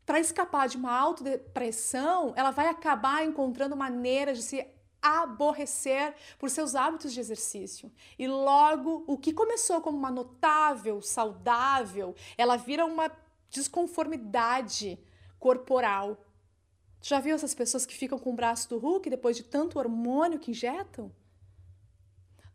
para 0.05 0.19
escapar 0.21 0.69
de 0.69 0.77
uma 0.77 0.97
autodepressão, 0.97 2.33
ela 2.37 2.51
vai 2.51 2.69
acabar 2.69 3.25
encontrando 3.25 3.77
maneiras 3.77 4.39
de 4.39 4.45
se 4.45 4.67
aborrecer 5.01 6.15
por 6.39 6.51
seus 6.51 6.75
hábitos 6.75 7.13
de 7.13 7.21
exercício. 7.21 7.93
E 8.19 8.27
logo, 8.27 9.05
o 9.07 9.17
que 9.17 9.33
começou 9.33 9.81
como 9.81 9.97
uma 9.97 10.11
notável, 10.11 11.01
saudável, 11.01 12.15
ela 12.37 12.57
vira 12.57 12.85
uma 12.85 13.11
desconformidade 13.51 14.99
corporal. 15.39 16.25
Já 17.01 17.21
viu 17.21 17.35
essas 17.35 17.55
pessoas 17.55 17.87
que 17.87 17.95
ficam 17.95 18.19
com 18.19 18.31
o 18.31 18.37
braço 18.37 18.69
do 18.69 18.79
Hulk 18.79 19.09
depois 19.09 19.37
de 19.37 19.45
tanto 19.45 19.79
hormônio 19.79 20.39
que 20.39 20.51
injetam? 20.51 21.13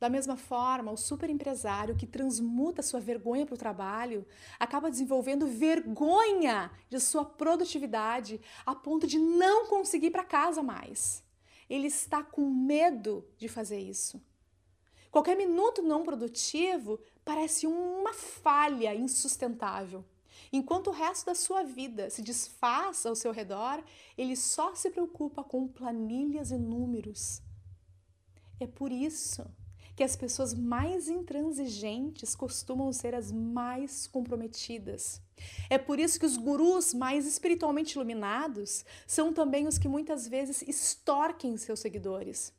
Da 0.03 0.09
mesma 0.09 0.35
forma, 0.35 0.91
o 0.91 0.97
superempresário 0.97 1.95
que 1.95 2.05
transmuta 2.05 2.81
sua 2.81 2.99
vergonha 2.99 3.45
para 3.45 3.55
o 3.55 3.57
trabalho 3.57 4.27
acaba 4.59 4.91
desenvolvendo 4.91 5.47
vergonha 5.47 6.69
de 6.89 6.99
sua 6.99 7.23
produtividade 7.23 8.41
a 8.65 8.75
ponto 8.75 9.07
de 9.07 9.17
não 9.17 9.67
conseguir 9.67 10.07
ir 10.07 10.11
para 10.11 10.25
casa 10.25 10.61
mais. 10.61 11.23
Ele 11.69 11.87
está 11.87 12.21
com 12.21 12.41
medo 12.49 13.25
de 13.37 13.47
fazer 13.47 13.79
isso. 13.79 14.21
Qualquer 15.09 15.37
minuto 15.37 15.81
não 15.81 16.03
produtivo 16.03 16.99
parece 17.23 17.65
uma 17.65 18.13
falha 18.13 18.93
insustentável. 18.93 20.03
Enquanto 20.51 20.87
o 20.87 20.91
resto 20.91 21.27
da 21.27 21.33
sua 21.33 21.63
vida 21.63 22.09
se 22.09 22.21
desfaz 22.21 23.05
ao 23.05 23.15
seu 23.15 23.31
redor, 23.31 23.81
ele 24.17 24.35
só 24.35 24.75
se 24.75 24.89
preocupa 24.89 25.45
com 25.45 25.65
planilhas 25.65 26.51
e 26.51 26.57
números. 26.57 27.41
É 28.59 28.67
por 28.67 28.91
isso 28.91 29.49
que 29.95 30.03
as 30.03 30.15
pessoas 30.15 30.53
mais 30.53 31.07
intransigentes 31.07 32.35
costumam 32.35 32.91
ser 32.91 33.13
as 33.13 33.31
mais 33.31 34.07
comprometidas. 34.07 35.21
É 35.69 35.77
por 35.77 35.99
isso 35.99 36.19
que 36.19 36.25
os 36.25 36.37
gurus 36.37 36.93
mais 36.93 37.27
espiritualmente 37.27 37.95
iluminados 37.95 38.83
são 39.05 39.31
também 39.31 39.67
os 39.67 39.77
que 39.77 39.87
muitas 39.87 40.27
vezes 40.27 40.61
extorquem 40.63 41.57
seus 41.57 41.79
seguidores. 41.79 42.53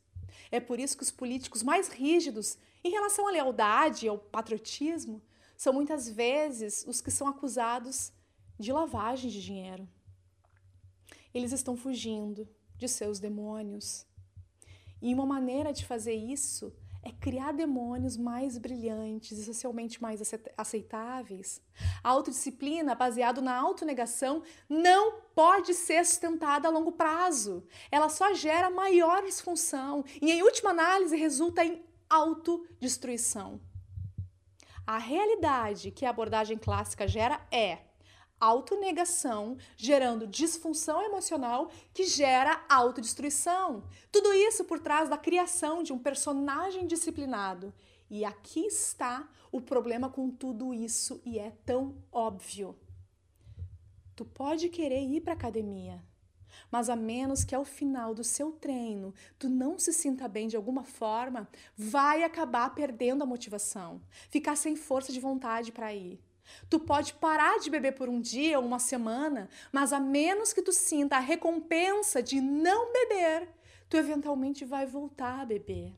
É 0.51 0.59
por 0.59 0.79
isso 0.79 0.97
que 0.97 1.03
os 1.03 1.11
políticos 1.11 1.63
mais 1.63 1.89
rígidos 1.89 2.57
em 2.83 2.91
relação 2.91 3.27
à 3.27 3.31
lealdade 3.31 4.05
e 4.05 4.09
ao 4.09 4.17
patriotismo 4.17 5.21
são 5.57 5.73
muitas 5.73 6.07
vezes 6.07 6.85
os 6.87 7.01
que 7.01 7.11
são 7.11 7.27
acusados 7.27 8.11
de 8.59 8.71
lavagem 8.71 9.29
de 9.29 9.41
dinheiro. 9.41 9.87
Eles 11.33 11.51
estão 11.51 11.75
fugindo 11.75 12.47
de 12.77 12.87
seus 12.87 13.19
demônios. 13.19 14.05
E 15.01 15.13
uma 15.13 15.25
maneira 15.25 15.73
de 15.73 15.85
fazer 15.85 16.13
isso 16.13 16.73
é 17.05 17.11
criar 17.11 17.53
demônios 17.53 18.17
mais 18.17 18.57
brilhantes 18.57 19.37
e 19.37 19.45
socialmente 19.45 20.01
mais 20.01 20.19
aceitáveis. 20.57 21.61
A 22.03 22.09
autodisciplina, 22.09 22.95
baseada 22.95 23.39
na 23.41 23.55
autonegação, 23.55 24.41
não 24.67 25.21
pode 25.35 25.75
ser 25.75 26.03
sustentada 26.03 26.67
a 26.67 26.71
longo 26.71 26.91
prazo. 26.91 27.63
Ela 27.91 28.09
só 28.09 28.33
gera 28.33 28.71
maior 28.71 29.21
disfunção 29.23 30.03
e, 30.19 30.31
em 30.31 30.41
última 30.41 30.71
análise, 30.71 31.15
resulta 31.15 31.63
em 31.63 31.85
autodestruição. 32.09 33.61
A 34.87 34.97
realidade 34.97 35.91
que 35.91 36.05
a 36.05 36.09
abordagem 36.09 36.57
clássica 36.57 37.07
gera 37.07 37.39
é 37.51 37.84
autonegação, 38.39 39.57
gerando 39.77 40.27
disfunção 40.27 41.01
emocional 41.01 41.71
que 41.93 42.05
gera 42.05 42.63
autodestruição. 42.69 43.83
Tudo 44.11 44.33
isso 44.33 44.65
por 44.65 44.79
trás 44.79 45.09
da 45.09 45.17
criação 45.17 45.81
de 45.81 45.93
um 45.93 45.99
personagem 45.99 46.85
disciplinado. 46.85 47.73
E 48.09 48.23
aqui 48.23 48.61
está 48.67 49.27
o 49.51 49.59
problema 49.59 50.09
com 50.09 50.29
tudo 50.29 50.73
isso 50.73 51.21
e 51.25 51.39
é 51.39 51.51
tão 51.65 51.95
óbvio. 52.11 52.77
Tu 54.15 54.23
pode 54.23 54.69
querer 54.69 55.01
ir 55.01 55.21
para 55.21 55.33
academia, 55.33 56.01
mas 56.71 56.89
a 56.89 56.95
menos 56.95 57.43
que 57.43 57.55
ao 57.55 57.65
final 57.65 58.13
do 58.13 58.23
seu 58.23 58.51
treino 58.51 59.13
tu 59.37 59.49
não 59.49 59.77
se 59.77 59.91
sinta 59.91 60.27
bem 60.27 60.47
de 60.47 60.55
alguma 60.55 60.83
forma, 60.83 61.49
vai 61.75 62.23
acabar 62.23 62.73
perdendo 62.73 63.23
a 63.23 63.25
motivação, 63.25 64.01
ficar 64.29 64.55
sem 64.55 64.75
força 64.75 65.11
de 65.11 65.19
vontade 65.19 65.71
para 65.71 65.93
ir. 65.93 66.19
Tu 66.69 66.79
pode 66.79 67.13
parar 67.13 67.59
de 67.59 67.69
beber 67.69 67.93
por 67.93 68.09
um 68.09 68.19
dia 68.19 68.59
ou 68.59 68.65
uma 68.65 68.79
semana, 68.79 69.49
mas 69.71 69.91
a 69.93 69.99
menos 69.99 70.53
que 70.53 70.61
tu 70.61 70.71
sinta 70.71 71.17
a 71.17 71.19
recompensa 71.19 72.21
de 72.21 72.41
não 72.41 72.91
beber, 72.91 73.49
tu 73.89 73.97
eventualmente 73.97 74.65
vai 74.65 74.85
voltar 74.85 75.41
a 75.41 75.45
beber. 75.45 75.93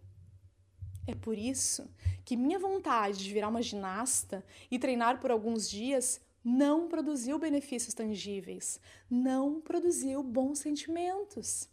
É 1.05 1.15
por 1.15 1.37
isso 1.37 1.89
que 2.25 2.35
minha 2.35 2.59
vontade 2.59 3.23
de 3.23 3.33
virar 3.33 3.47
uma 3.47 3.61
ginasta 3.61 4.45
e 4.69 4.77
treinar 4.77 5.21
por 5.21 5.31
alguns 5.31 5.69
dias 5.69 6.19
não 6.43 6.87
produziu 6.87 7.39
benefícios 7.39 7.93
tangíveis, 7.93 8.79
não 9.09 9.59
produziu 9.61 10.21
bons 10.23 10.59
sentimentos. 10.59 11.69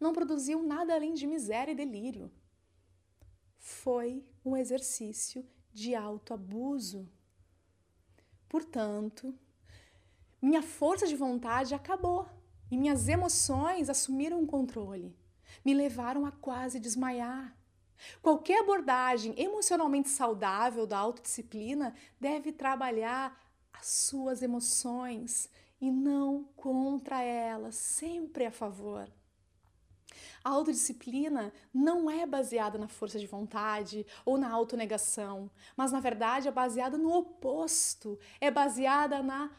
não 0.00 0.12
produziu 0.12 0.62
nada 0.62 0.94
além 0.94 1.14
de 1.14 1.26
miséria 1.26 1.72
e 1.72 1.74
delírio. 1.74 2.30
Foi 3.58 4.22
um 4.44 4.56
exercício 4.56 5.46
de 5.72 5.94
autoabuso. 5.94 7.08
Portanto, 8.48 9.34
minha 10.40 10.62
força 10.62 11.06
de 11.06 11.16
vontade 11.16 11.74
acabou 11.74 12.28
e 12.70 12.76
minhas 12.76 13.08
emoções 13.08 13.88
assumiram 13.88 14.42
o 14.42 14.46
controle, 14.46 15.16
me 15.64 15.74
levaram 15.74 16.26
a 16.26 16.32
quase 16.32 16.78
desmaiar. 16.78 17.56
Qualquer 18.20 18.60
abordagem 18.60 19.34
emocionalmente 19.38 20.08
saudável 20.08 20.86
da 20.86 20.98
autodisciplina 20.98 21.94
deve 22.20 22.52
trabalhar 22.52 23.38
as 23.72 23.86
suas 23.86 24.42
emoções 24.42 25.48
e 25.80 25.90
não 25.90 26.44
contra 26.56 27.22
elas, 27.22 27.74
sempre 27.76 28.46
a 28.46 28.50
favor. 28.50 29.10
A 30.44 30.50
autodisciplina 30.50 31.52
não 31.72 32.10
é 32.10 32.26
baseada 32.26 32.78
na 32.78 32.86
força 32.86 33.18
de 33.18 33.26
vontade 33.26 34.04
ou 34.26 34.36
na 34.36 34.52
autonegação, 34.52 35.50
mas 35.74 35.90
na 35.90 36.00
verdade 36.00 36.48
é 36.48 36.52
baseada 36.52 36.98
no 36.98 37.10
oposto, 37.10 38.18
é 38.38 38.50
baseada 38.50 39.22
na 39.22 39.50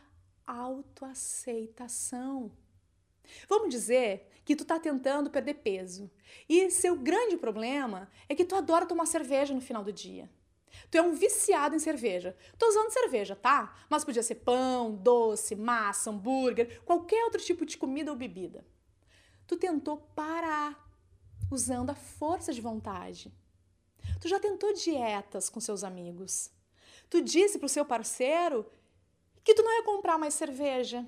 autoaceitação. 0.46 2.52
Vamos 3.50 3.70
dizer 3.70 4.30
que 4.46 4.56
tu 4.56 4.62
está 4.62 4.80
tentando 4.80 5.32
perder 5.32 5.56
peso 5.56 6.12
e 6.48 6.70
seu 6.70 6.96
grande 6.96 7.36
problema 7.36 8.08
é 8.30 8.36
que 8.36 8.46
tu 8.46 8.56
adora 8.56 8.86
tomar 8.86 9.08
cerveja 9.08 9.56
no 9.56 9.62
final 9.62 9.84
do 9.84 9.92
dia. 9.92 10.30
Tu 10.92 11.00
é 11.00 11.02
um 11.02 11.16
viciado 11.16 11.76
em 11.76 11.80
cerveja. 11.80 12.38
Tô 12.60 12.68
usando 12.68 12.92
cerveja, 12.92 13.36
tá? 13.36 13.76
Mas 13.90 14.06
podia 14.06 14.22
ser 14.22 14.36
pão, 14.36 14.94
doce, 14.94 15.56
massa, 15.56 16.12
hambúrguer, 16.12 16.84
qualquer 16.84 17.24
outro 17.24 17.42
tipo 17.42 17.66
de 17.66 17.76
comida 17.76 18.12
ou 18.12 18.18
bebida. 18.18 18.64
Tu 19.48 19.58
tentou 19.58 19.98
parar 20.16 20.86
usando 21.52 21.90
a 21.90 21.96
força 21.96 22.54
de 22.54 22.62
vontade. 22.62 23.32
Tu 24.20 24.28
já 24.28 24.40
tentou 24.40 24.74
dietas 24.74 25.50
com 25.50 25.60
seus 25.60 25.84
amigos. 25.84 26.52
Tu 27.10 27.22
disse 27.22 27.60
pro 27.60 27.70
seu 27.70 27.86
parceiro 27.86 28.66
que 29.44 29.54
tu 29.54 29.62
não 29.62 29.72
ia 29.72 29.84
comprar 29.84 30.18
mais 30.18 30.34
cerveja. 30.34 31.06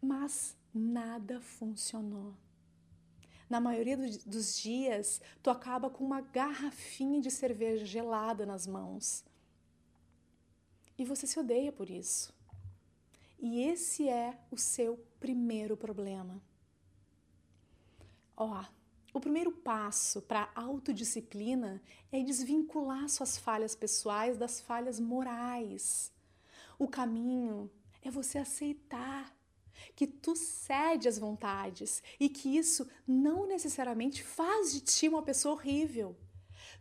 Mas 0.00 0.56
nada 0.72 1.40
funcionou. 1.40 2.34
Na 3.48 3.60
maioria 3.60 3.96
dos 3.96 4.56
dias, 4.56 5.20
tu 5.42 5.50
acaba 5.50 5.88
com 5.88 6.04
uma 6.04 6.20
garrafinha 6.20 7.20
de 7.20 7.30
cerveja 7.30 7.84
gelada 7.84 8.44
nas 8.44 8.66
mãos. 8.66 9.24
E 10.98 11.04
você 11.04 11.26
se 11.26 11.38
odeia 11.38 11.70
por 11.70 11.88
isso. 11.90 12.32
E 13.46 13.60
esse 13.60 14.08
é 14.08 14.38
o 14.50 14.56
seu 14.56 14.96
primeiro 15.20 15.76
problema. 15.76 16.40
Ó, 18.34 18.64
o 19.12 19.20
primeiro 19.20 19.52
passo 19.52 20.22
para 20.22 20.50
a 20.54 20.62
autodisciplina 20.62 21.82
é 22.10 22.22
desvincular 22.22 23.06
suas 23.10 23.36
falhas 23.36 23.74
pessoais 23.74 24.38
das 24.38 24.62
falhas 24.62 24.98
morais. 24.98 26.10
O 26.78 26.88
caminho 26.88 27.70
é 28.00 28.10
você 28.10 28.38
aceitar 28.38 29.36
que 29.94 30.06
tu 30.06 30.34
cede 30.34 31.06
às 31.06 31.18
vontades 31.18 32.02
e 32.18 32.30
que 32.30 32.56
isso 32.56 32.88
não 33.06 33.46
necessariamente 33.46 34.22
faz 34.22 34.72
de 34.72 34.80
ti 34.80 35.06
uma 35.06 35.22
pessoa 35.22 35.54
horrível. 35.54 36.16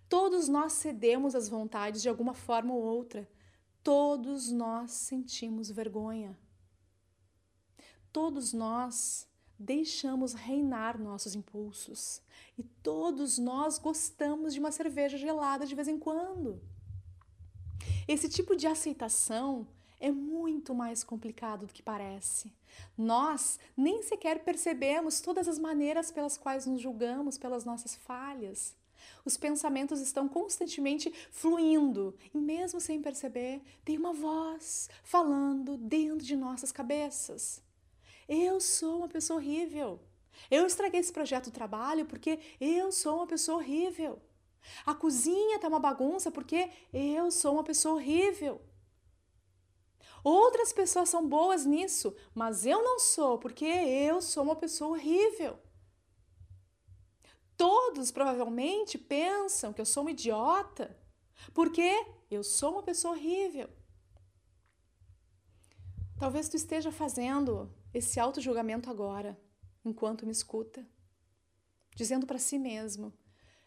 Todos 0.08 0.48
nós 0.48 0.72
cedemos 0.72 1.36
às 1.36 1.50
vontades 1.50 2.02
de 2.02 2.08
alguma 2.08 2.34
forma 2.34 2.74
ou 2.74 2.82
outra. 2.82 3.30
Todos 3.84 4.50
nós 4.50 4.92
sentimos 4.92 5.70
vergonha. 5.70 6.42
Todos 8.14 8.54
nós 8.54 9.28
deixamos 9.58 10.34
reinar 10.34 11.00
nossos 11.00 11.34
impulsos. 11.34 12.22
E 12.58 12.64
todos 12.64 13.40
nós 13.40 13.80
gostamos 13.80 14.54
de 14.54 14.60
uma 14.60 14.72
cerveja 14.72 15.18
gelada 15.18 15.66
de 15.66 15.74
vez 15.74 15.88
em 15.88 15.98
quando. 15.98 16.62
Esse 18.08 18.30
tipo 18.30 18.56
de 18.56 18.68
aceitação 18.68 19.68
é 20.00 20.12
muito 20.12 20.76
mais 20.76 21.04
complicado 21.04 21.66
do 21.66 21.74
que 21.74 21.82
parece. 21.82 22.54
Nós 22.98 23.60
nem 23.76 24.04
sequer 24.04 24.44
percebemos 24.44 25.20
todas 25.20 25.48
as 25.48 25.58
maneiras 25.58 26.12
pelas 26.12 26.38
quais 26.38 26.66
nos 26.66 26.82
julgamos 26.82 27.38
pelas 27.38 27.66
nossas 27.66 27.96
falhas. 27.96 28.76
Os 29.26 29.38
pensamentos 29.38 30.00
estão 30.00 30.30
constantemente 30.30 31.12
fluindo 31.32 32.16
e, 32.34 32.38
mesmo 32.38 32.80
sem 32.80 33.02
perceber, 33.02 33.62
tem 33.84 33.98
uma 33.98 34.14
voz 34.14 34.90
falando 35.04 35.78
dentro 35.78 36.26
de 36.26 36.36
nossas 36.36 36.72
cabeças. 36.72 37.62
Eu 38.28 38.60
sou 38.60 38.98
uma 38.98 39.08
pessoa 39.08 39.40
horrível. 39.40 40.00
Eu 40.50 40.66
estraguei 40.66 41.00
esse 41.00 41.12
projeto 41.12 41.46
do 41.46 41.52
trabalho 41.52 42.06
porque 42.06 42.40
eu 42.60 42.92
sou 42.92 43.18
uma 43.18 43.28
pessoa 43.28 43.58
horrível. 43.58 44.22
A 44.86 44.94
cozinha 44.94 45.58
está 45.58 45.68
uma 45.68 45.80
bagunça 45.80 46.32
porque 46.32 46.72
eu 46.92 47.30
sou 47.32 47.54
uma 47.54 47.64
pessoa 47.64 47.96
horrível. 47.96 48.62
Outras 50.24 50.72
pessoas 50.72 51.10
são 51.10 51.28
boas 51.28 51.66
nisso, 51.66 52.16
mas 52.34 52.66
eu 52.66 52.82
não 52.82 52.98
sou, 52.98 53.38
porque 53.38 53.66
eu 53.66 54.22
sou 54.22 54.44
uma 54.44 54.56
pessoa 54.56 54.92
horrível. 54.92 55.60
Todos 57.58 58.10
provavelmente 58.10 58.98
pensam 58.98 59.74
que 59.74 59.82
eu 59.82 59.86
sou 59.86 60.06
um 60.06 60.10
idiota, 60.10 60.98
porque 61.54 61.92
eu 62.32 62.42
sou 62.42 62.72
uma 62.74 62.84
pessoa 62.84 63.14
horrível. 63.14 63.70
Talvez 66.18 66.48
tu 66.48 66.56
esteja 66.56 66.92
fazendo 66.92 67.70
esse 67.94 68.20
auto-julgamento 68.20 68.90
agora, 68.90 69.40
enquanto 69.86 70.26
me 70.26 70.32
escuta, 70.32 70.86
dizendo 71.96 72.26
para 72.26 72.40
si 72.40 72.58
mesmo: 72.58 73.14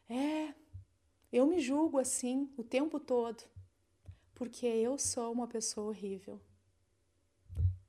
é, 0.09 0.55
eu 1.33 1.47
me 1.47 1.61
julgo 1.61 1.99
assim 1.99 2.53
o 2.57 2.65
tempo 2.65 2.99
todo 2.99 3.43
porque 4.37 4.67
eu 4.67 4.99
sou 4.99 5.33
uma 5.33 5.49
pessoa 5.49 5.89
horrível. 5.89 6.39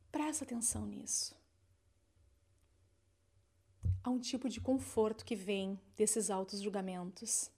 Presta 0.10 0.45
atenção 0.45 0.86
nisso. 0.86 1.36
Há 4.02 4.10
um 4.10 4.17
tipo 4.17 4.47
de 4.47 4.62
conforto 4.62 5.26
que 5.26 5.36
vem 5.36 5.78
desses 5.97 6.30
altos 6.30 6.62
julgamentos. 6.62 7.52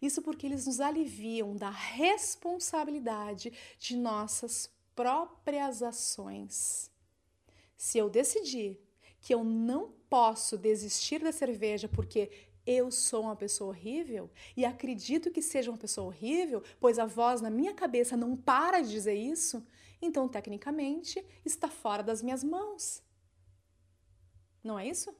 Isso 0.00 0.22
porque 0.22 0.46
eles 0.46 0.66
nos 0.66 0.78
aliviam 0.78 1.56
da 1.56 1.68
responsabilidade 1.68 3.52
de 3.76 3.96
nossas 3.96 4.70
próprias 4.94 5.82
ações. 5.82 6.88
Se 7.78 7.96
eu 7.96 8.10
decidir 8.10 8.78
que 9.20 9.32
eu 9.32 9.44
não 9.44 9.92
posso 10.10 10.58
desistir 10.58 11.20
da 11.20 11.30
cerveja 11.30 11.88
porque 11.88 12.30
eu 12.66 12.90
sou 12.90 13.22
uma 13.22 13.36
pessoa 13.36 13.70
horrível 13.70 14.28
e 14.56 14.64
acredito 14.64 15.30
que 15.30 15.40
seja 15.40 15.70
uma 15.70 15.78
pessoa 15.78 16.08
horrível, 16.08 16.62
pois 16.80 16.98
a 16.98 17.06
voz 17.06 17.40
na 17.40 17.48
minha 17.48 17.72
cabeça 17.72 18.16
não 18.16 18.36
para 18.36 18.82
de 18.82 18.90
dizer 18.90 19.14
isso, 19.14 19.64
então 20.02 20.28
tecnicamente 20.28 21.24
está 21.44 21.68
fora 21.68 22.02
das 22.02 22.20
minhas 22.20 22.44
mãos. 22.44 23.02
Não 24.62 24.78
é 24.78 24.86
isso? 24.86 25.14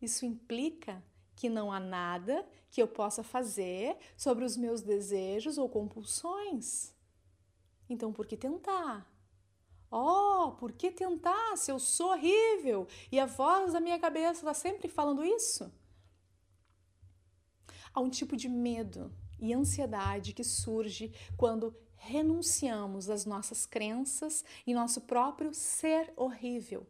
Isso 0.00 0.24
implica 0.24 1.04
que 1.34 1.48
não 1.48 1.72
há 1.72 1.80
nada 1.80 2.46
que 2.70 2.80
eu 2.80 2.86
possa 2.86 3.22
fazer 3.22 3.96
sobre 4.16 4.44
os 4.44 4.56
meus 4.56 4.80
desejos 4.80 5.58
ou 5.58 5.68
compulsões. 5.68 6.94
Então, 7.88 8.12
por 8.12 8.26
que 8.26 8.36
tentar? 8.36 9.15
Oh, 9.98 10.52
por 10.52 10.72
que 10.72 10.90
tentar 10.90 11.56
se 11.56 11.72
eu 11.72 11.78
sou 11.78 12.10
horrível 12.10 12.86
e 13.10 13.18
a 13.18 13.24
voz 13.24 13.72
da 13.72 13.80
minha 13.80 13.98
cabeça 13.98 14.40
está 14.40 14.52
sempre 14.52 14.88
falando 14.88 15.24
isso? 15.24 15.72
Há 17.94 18.00
um 18.02 18.10
tipo 18.10 18.36
de 18.36 18.46
medo 18.46 19.10
e 19.40 19.54
ansiedade 19.54 20.34
que 20.34 20.44
surge 20.44 21.14
quando 21.34 21.74
renunciamos 21.96 23.08
às 23.08 23.24
nossas 23.24 23.64
crenças 23.64 24.44
e 24.66 24.74
nosso 24.74 25.00
próprio 25.00 25.54
ser 25.54 26.12
horrível. 26.14 26.86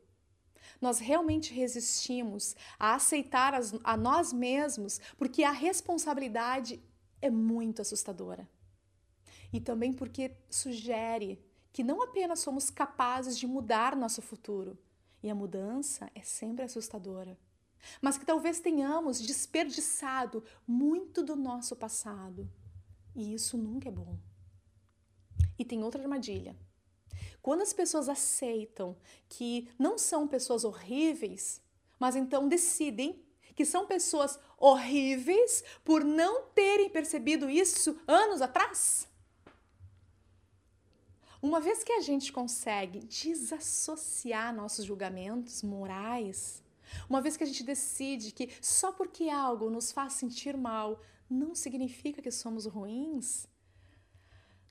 Nós 0.81 0.99
realmente 0.99 1.55
resistimos 1.55 2.57
a 2.77 2.97
aceitar 2.97 3.55
as, 3.55 3.73
a 3.85 3.97
nós 3.97 4.33
mesmos 4.33 5.01
porque 5.16 5.45
a 5.45 5.53
responsabilidade 5.53 6.83
é 7.23 7.31
muito 7.31 7.81
assustadora. 7.81 8.49
E 9.53 9.61
também 9.61 9.92
porque 9.92 10.37
sugere 10.51 11.45
que 11.77 11.85
não 11.85 12.01
apenas 12.01 12.41
somos 12.41 12.71
capazes 12.71 13.37
de 13.37 13.47
mudar 13.47 13.95
nosso 13.95 14.23
futuro, 14.23 14.79
e 15.23 15.29
a 15.29 15.35
mudança 15.35 16.11
é 16.15 16.23
sempre 16.23 16.65
assustadora, 16.65 17.39
mas 18.01 18.17
que 18.17 18.25
talvez 18.25 18.61
tenhamos 18.61 19.21
desperdiçado 19.21 20.43
muito 20.67 21.23
do 21.23 21.37
nosso 21.37 21.77
passado. 21.77 22.51
E 23.15 23.35
isso 23.35 23.59
nunca 23.59 23.91
é 23.91 23.93
bom. 23.93 24.17
E 25.59 25.67
tem 25.67 25.85
outra 25.85 26.01
armadilha. 26.01 26.57
Quando 27.43 27.61
as 27.61 27.75
pessoas 27.75 28.09
aceitam 28.09 28.97
que 29.29 29.69
não 29.79 29.99
são 29.99 30.27
pessoas 30.27 30.65
horríveis, 30.65 31.61
mas 31.99 32.17
então 32.17 32.49
decidem 32.49 33.23
que 33.55 33.67
são 33.67 33.87
pessoas 33.87 34.39
horríveis 34.57 35.62
por 35.85 36.03
não 36.03 36.47
terem 36.55 36.89
percebido 36.89 37.51
isso 37.51 38.01
anos 38.09 38.41
atrás, 38.41 39.07
Uma 41.42 41.61
vez 41.61 41.85
que 41.85 41.92
a 41.92 42.01
gente 42.01 42.33
consegue 42.33 43.01
desassociar 43.01 44.55
nossos 44.55 44.85
julgamentos 44.85 45.62
morais, 45.62 46.62
uma 47.09 47.20
vez 47.20 47.37
que 47.37 47.44
a 47.44 47.46
gente 47.46 47.62
decide 47.62 48.33
que 48.33 48.51
só 48.61 48.92
porque 48.92 49.29
algo 49.29 49.68
nos 49.70 49.92
faz 49.92 50.14
sentir 50.14 50.57
mal 50.57 51.01
não 51.29 51.55
significa 51.55 52.22
que 52.22 52.31
somos 52.31 52.66
ruins, 52.66 53.46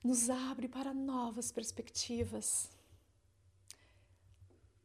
nos 0.02 0.30
abre 0.30 0.68
para 0.68 0.94
novas 0.94 1.52
perspectivas. 1.52 2.70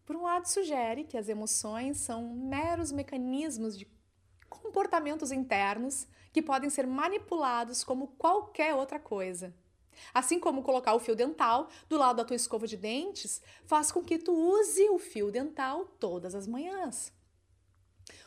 Por 0.06 0.16
um 0.16 0.24
lado, 0.24 0.48
sugere 0.48 1.06
que 1.06 1.18
as 1.18 1.30
emoções 1.30 1.98
são 1.98 2.36
meros 2.36 2.92
mecanismos 2.92 3.78
de 3.78 3.88
comportamentos 4.50 5.32
internos 5.32 6.08
que 6.34 6.42
podem 6.42 6.70
ser 6.70 6.86
manipulados 6.86 7.84
como 7.84 8.08
qualquer 8.08 8.76
outra 8.76 9.00
coisa. 9.00 9.56
Assim 10.14 10.40
como 10.40 10.64
colocar 10.64 10.94
o 10.94 11.00
fio 11.00 11.16
dental 11.16 11.70
do 11.88 11.98
lado 11.98 12.18
da 12.18 12.26
tua 12.26 12.36
escova 12.36 12.68
de 12.68 12.78
dentes 12.78 13.42
faz 13.66 13.92
com 13.92 14.04
que 14.04 14.18
tu 14.18 14.34
use 14.34 14.90
o 14.90 15.00
fio 15.00 15.32
dental 15.32 15.86
todas 16.00 16.36
as 16.36 16.48
manhãs. 16.48 17.14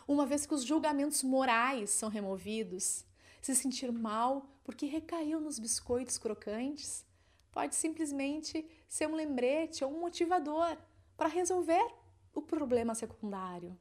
Uma 0.06 0.26
vez 0.26 0.46
que 0.46 0.54
os 0.54 0.64
julgamentos 0.64 1.22
morais 1.22 1.90
são 1.90 2.08
removidos, 2.08 3.04
se 3.40 3.54
sentir 3.54 3.92
mal 3.92 4.46
porque 4.62 4.86
recaiu 4.86 5.40
nos 5.40 5.58
biscoitos 5.58 6.18
crocantes 6.18 7.04
pode 7.52 7.76
simplesmente 7.76 8.66
ser 8.88 9.06
um 9.06 9.14
lembrete 9.14 9.84
ou 9.84 9.94
um 9.94 10.00
motivador 10.00 10.76
para 11.16 11.28
resolver 11.28 11.86
o 12.34 12.42
problema 12.42 12.94
secundário. 12.94 13.78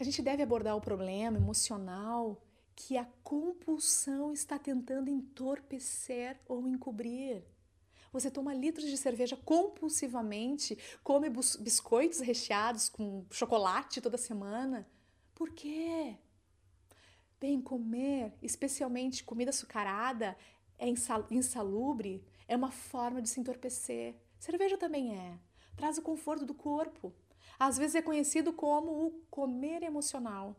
A 0.00 0.04
gente 0.04 0.22
deve 0.22 0.42
abordar 0.42 0.74
o 0.74 0.80
problema 0.80 1.36
emocional 1.36 2.42
que 2.74 2.96
a 2.96 3.04
compulsão 3.22 4.32
está 4.32 4.58
tentando 4.58 5.10
entorpecer 5.10 6.40
ou 6.48 6.66
encobrir. 6.66 7.44
Você 8.12 8.30
toma 8.30 8.52
litros 8.52 8.86
de 8.86 8.96
cerveja 8.96 9.36
compulsivamente, 9.36 10.78
come 11.02 11.30
biscoitos 11.30 12.20
recheados 12.20 12.88
com 12.88 13.24
chocolate 13.30 14.00
toda 14.00 14.18
semana. 14.18 14.86
Por 15.34 15.50
quê? 15.50 16.16
Bem, 17.40 17.60
comer, 17.60 18.34
especialmente 18.42 19.24
comida 19.24 19.50
açucarada, 19.50 20.36
é 20.78 20.86
insalubre, 21.30 22.24
é 22.46 22.54
uma 22.54 22.70
forma 22.70 23.22
de 23.22 23.28
se 23.28 23.40
entorpecer. 23.40 24.14
Cerveja 24.38 24.76
também 24.76 25.16
é. 25.16 25.38
Traz 25.76 25.96
o 25.96 26.02
conforto 26.02 26.44
do 26.44 26.54
corpo. 26.54 27.12
Às 27.58 27.78
vezes 27.78 27.94
é 27.94 28.02
conhecido 28.02 28.52
como 28.52 29.06
o 29.06 29.10
comer 29.30 29.82
emocional. 29.82 30.56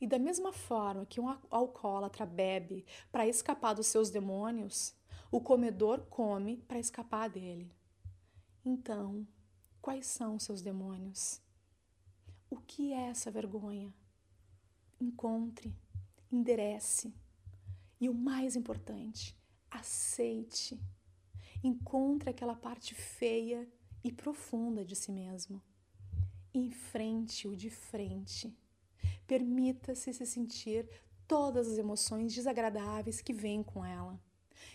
E 0.00 0.06
da 0.06 0.18
mesma 0.18 0.52
forma 0.52 1.06
que 1.06 1.20
um 1.20 1.28
alcoólatra 1.50 2.26
bebe 2.26 2.84
para 3.10 3.26
escapar 3.26 3.74
dos 3.74 3.86
seus 3.86 4.10
demônios, 4.10 4.94
o 5.30 5.40
comedor 5.40 6.02
come 6.06 6.58
para 6.68 6.78
escapar 6.78 7.30
dele. 7.30 7.72
Então, 8.64 9.26
quais 9.80 10.06
são 10.06 10.36
os 10.36 10.42
seus 10.42 10.60
demônios? 10.60 11.40
O 12.50 12.56
que 12.56 12.92
é 12.92 13.08
essa 13.08 13.30
vergonha? 13.30 13.92
Encontre, 15.00 15.74
enderece 16.30 17.14
e 18.00 18.08
o 18.08 18.14
mais 18.14 18.54
importante, 18.54 19.36
aceite. 19.70 20.78
Encontre 21.64 22.30
aquela 22.30 22.54
parte 22.54 22.94
feia 22.94 23.66
e 24.04 24.12
profunda 24.12 24.84
de 24.84 24.94
si 24.94 25.10
mesmo. 25.10 25.62
Enfrente-o 26.52 27.56
de 27.56 27.70
frente 27.70 28.56
Permita-se 29.26 30.12
se 30.12 30.26
sentir 30.26 30.88
todas 31.26 31.68
as 31.68 31.78
emoções 31.78 32.34
desagradáveis 32.34 33.20
que 33.20 33.32
vêm 33.32 33.62
com 33.62 33.84
ela. 33.84 34.20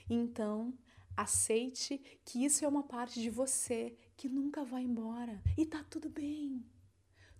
Então, 0.10 0.74
aceite 1.16 2.02
que 2.26 2.44
isso 2.44 2.66
é 2.66 2.68
uma 2.68 2.84
parte 2.84 3.22
de 3.22 3.30
você 3.30 3.96
que 4.18 4.28
nunca 4.28 4.64
vai 4.64 4.84
embora 4.84 5.42
e 5.58 5.66
tá 5.66 5.84
tudo 5.90 6.10
bem. 6.10 6.66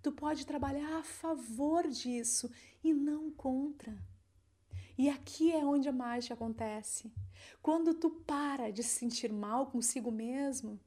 Tu 0.02 0.12
pode 0.12 0.46
trabalhar 0.46 0.98
a 0.98 1.04
favor 1.04 1.88
disso 1.88 2.50
e 2.84 2.94
não 2.94 3.30
contra. 3.30 3.96
E 4.98 5.10
aqui 5.10 5.52
é 5.52 5.64
onde 5.66 5.88
a 5.88 5.92
mágica 5.92 6.34
acontece. 6.34 7.12
Quando 7.62 7.94
tu 7.94 8.10
para 8.10 8.72
de 8.72 8.84
se 8.84 9.00
sentir 9.00 9.32
mal 9.32 9.68
consigo 9.68 10.12
mesmo, 10.12 10.80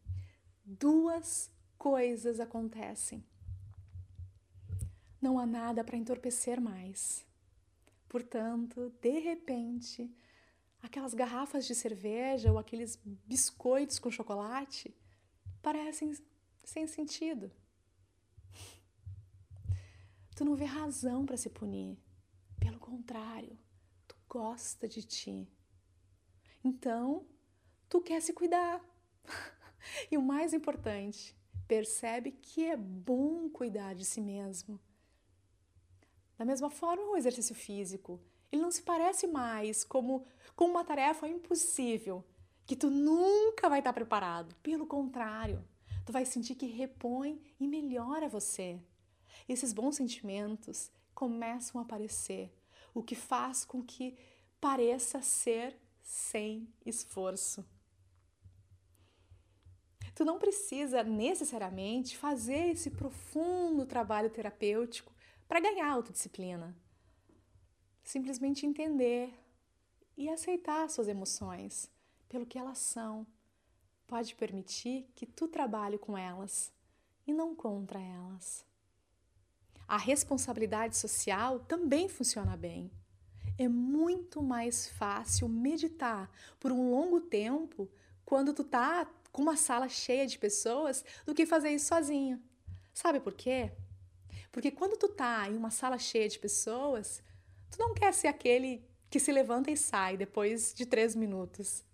duas 0.65 1.51
coisas 1.77 2.41
acontecem 2.41 3.25
não 5.25 5.39
há 5.39 5.47
nada 5.47 5.83
para 5.83 5.97
entorpecer 5.97 6.61
mais. 6.61 7.27
Portanto, 8.07 8.93
de 9.01 9.19
repente, 9.19 10.15
aquelas 10.83 11.15
garrafas 11.15 11.67
de 11.67 11.75
cerveja 11.75 12.53
ou 12.53 12.59
aqueles 12.59 13.01
biscoitos 13.25 13.99
com 13.99 14.11
chocolate 14.11 14.95
parecem 15.63 16.13
sem 16.63 16.87
sentido. 16.87 17.51
Tu 20.37 20.45
não 20.45 20.55
vê 20.55 20.67
razão 20.67 21.25
para 21.25 21.39
se 21.39 21.49
punir. 21.49 21.97
Pelo 22.61 22.79
contrário, 22.79 23.59
tu 24.07 24.15
gosta 24.29 24.87
de 24.87 25.03
ti. 25.03 25.49
Então, 26.63 27.27
tu 27.89 28.03
quer 28.03 28.21
se 28.21 28.35
cuidar. 28.35 28.85
e 30.11 30.19
o 30.19 30.23
mais 30.23 30.53
importante, 30.53 31.35
percebe 31.67 32.31
que 32.31 32.63
é 32.67 32.77
bom 32.77 33.49
cuidar 33.49 33.95
de 33.95 34.05
si 34.05 34.21
mesmo 34.21 34.79
da 36.37 36.45
mesma 36.45 36.71
forma, 36.71 37.11
o 37.11 37.17
exercício 37.17 37.55
físico, 37.55 38.21
ele 38.51 38.63
não 38.63 38.71
se 38.71 38.83
parece 38.83 39.27
mais 39.27 39.85
como 39.85 40.27
com 40.57 40.67
uma 40.67 40.85
tarefa 40.85 41.29
impossível, 41.29 42.25
que 42.67 42.77
tu 42.77 42.91
nunca 42.91 43.69
vai 43.69 43.81
estar 43.81 43.93
preparado. 43.93 44.55
Pelo 44.63 44.87
contrário, 44.87 45.65
tu 46.05 46.13
vai 46.13 46.25
sentir 46.25 46.55
que 46.55 46.67
repõe 46.67 47.41
e 47.59 47.67
melhora 47.67 48.29
você. 48.29 48.81
Esses 49.49 49.73
bons 49.73 49.97
sentimentos 49.97 50.91
começam 51.15 51.81
a 51.81 51.85
aparecer, 51.85 52.53
o 52.93 53.03
que 53.03 53.15
faz 53.15 53.65
com 53.65 53.83
que 53.83 54.17
pareça 54.61 55.21
ser 55.23 55.77
sem 56.03 56.69
esforço. 56.85 57.65
Tu 60.15 60.25
não 60.25 60.39
precisa 60.39 61.03
necessariamente 61.03 62.17
fazer 62.17 62.71
esse 62.71 62.91
profundo 62.91 63.85
trabalho 63.85 64.31
terapêutico 64.31 65.14
para 65.49 65.61
ganhar 65.61 65.91
autodisciplina. 65.91 66.77
Simplesmente 68.03 68.67
entender 68.67 69.33
e 70.17 70.29
aceitar 70.29 70.89
suas 70.89 71.09
emoções 71.09 71.91
pelo 72.29 72.47
que 72.47 72.59
elas 72.59 72.79
são 72.79 73.27
pode 74.07 74.35
permitir 74.35 75.09
que 75.15 75.27
tu 75.27 75.49
trabalhe 75.49 75.99
com 75.99 76.17
elas 76.17 76.73
e 77.27 77.33
não 77.33 77.55
contra 77.55 78.01
elas. 78.01 78.65
A 79.87 79.97
responsabilidade 79.97 80.97
social 80.97 81.61
também 81.61 82.09
funciona 82.09 82.57
bem. 82.57 82.91
É 83.59 83.69
muito 83.69 84.43
mais 84.43 84.89
fácil 84.89 85.49
meditar 85.49 86.31
por 86.59 86.73
um 86.73 86.91
longo 86.91 87.21
tempo 87.21 87.89
quando 88.25 88.53
tu 88.53 88.65
tá 88.65 89.09
com 89.31 89.43
uma 89.43 89.57
sala 89.57 89.89
cheia 89.89 90.27
de 90.27 90.39
pessoas 90.39 91.05
do 91.27 91.35
que 91.35 91.47
fazer 91.47 91.71
isso 91.71 91.87
sozinho. 91.87 92.43
Sabe 92.93 93.21
por 93.21 93.35
quê? 93.35 93.73
Porque 94.55 94.71
quando 94.71 94.97
tu 94.97 95.09
tá 95.09 95.51
em 95.51 95.57
uma 95.57 95.73
sala 95.73 95.99
cheia 95.99 96.29
de 96.29 96.39
pessoas, 96.39 97.21
tu 97.73 97.77
não 97.77 97.93
quer 97.93 98.15
ser 98.15 98.29
aquele 98.29 98.89
que 99.11 99.19
se 99.19 99.33
levanta 99.33 99.69
e 99.69 99.77
sai 99.77 100.17
depois 100.17 100.73
de 100.73 100.87
três 100.87 101.17
minutos. 101.17 101.85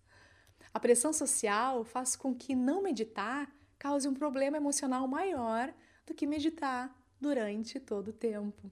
A 0.75 0.79
pressão 0.79 1.11
social 1.11 1.85
faz 1.87 2.15
com 2.15 2.35
que 2.35 2.55
não 2.55 2.83
meditar 2.83 3.51
cause 3.79 4.07
um 4.07 4.13
problema 4.13 4.59
emocional 4.59 5.09
maior 5.09 5.73
do 6.07 6.13
que 6.13 6.27
meditar 6.27 6.95
durante 7.19 7.81
todo 7.81 8.09
o 8.09 8.13
tempo. 8.13 8.71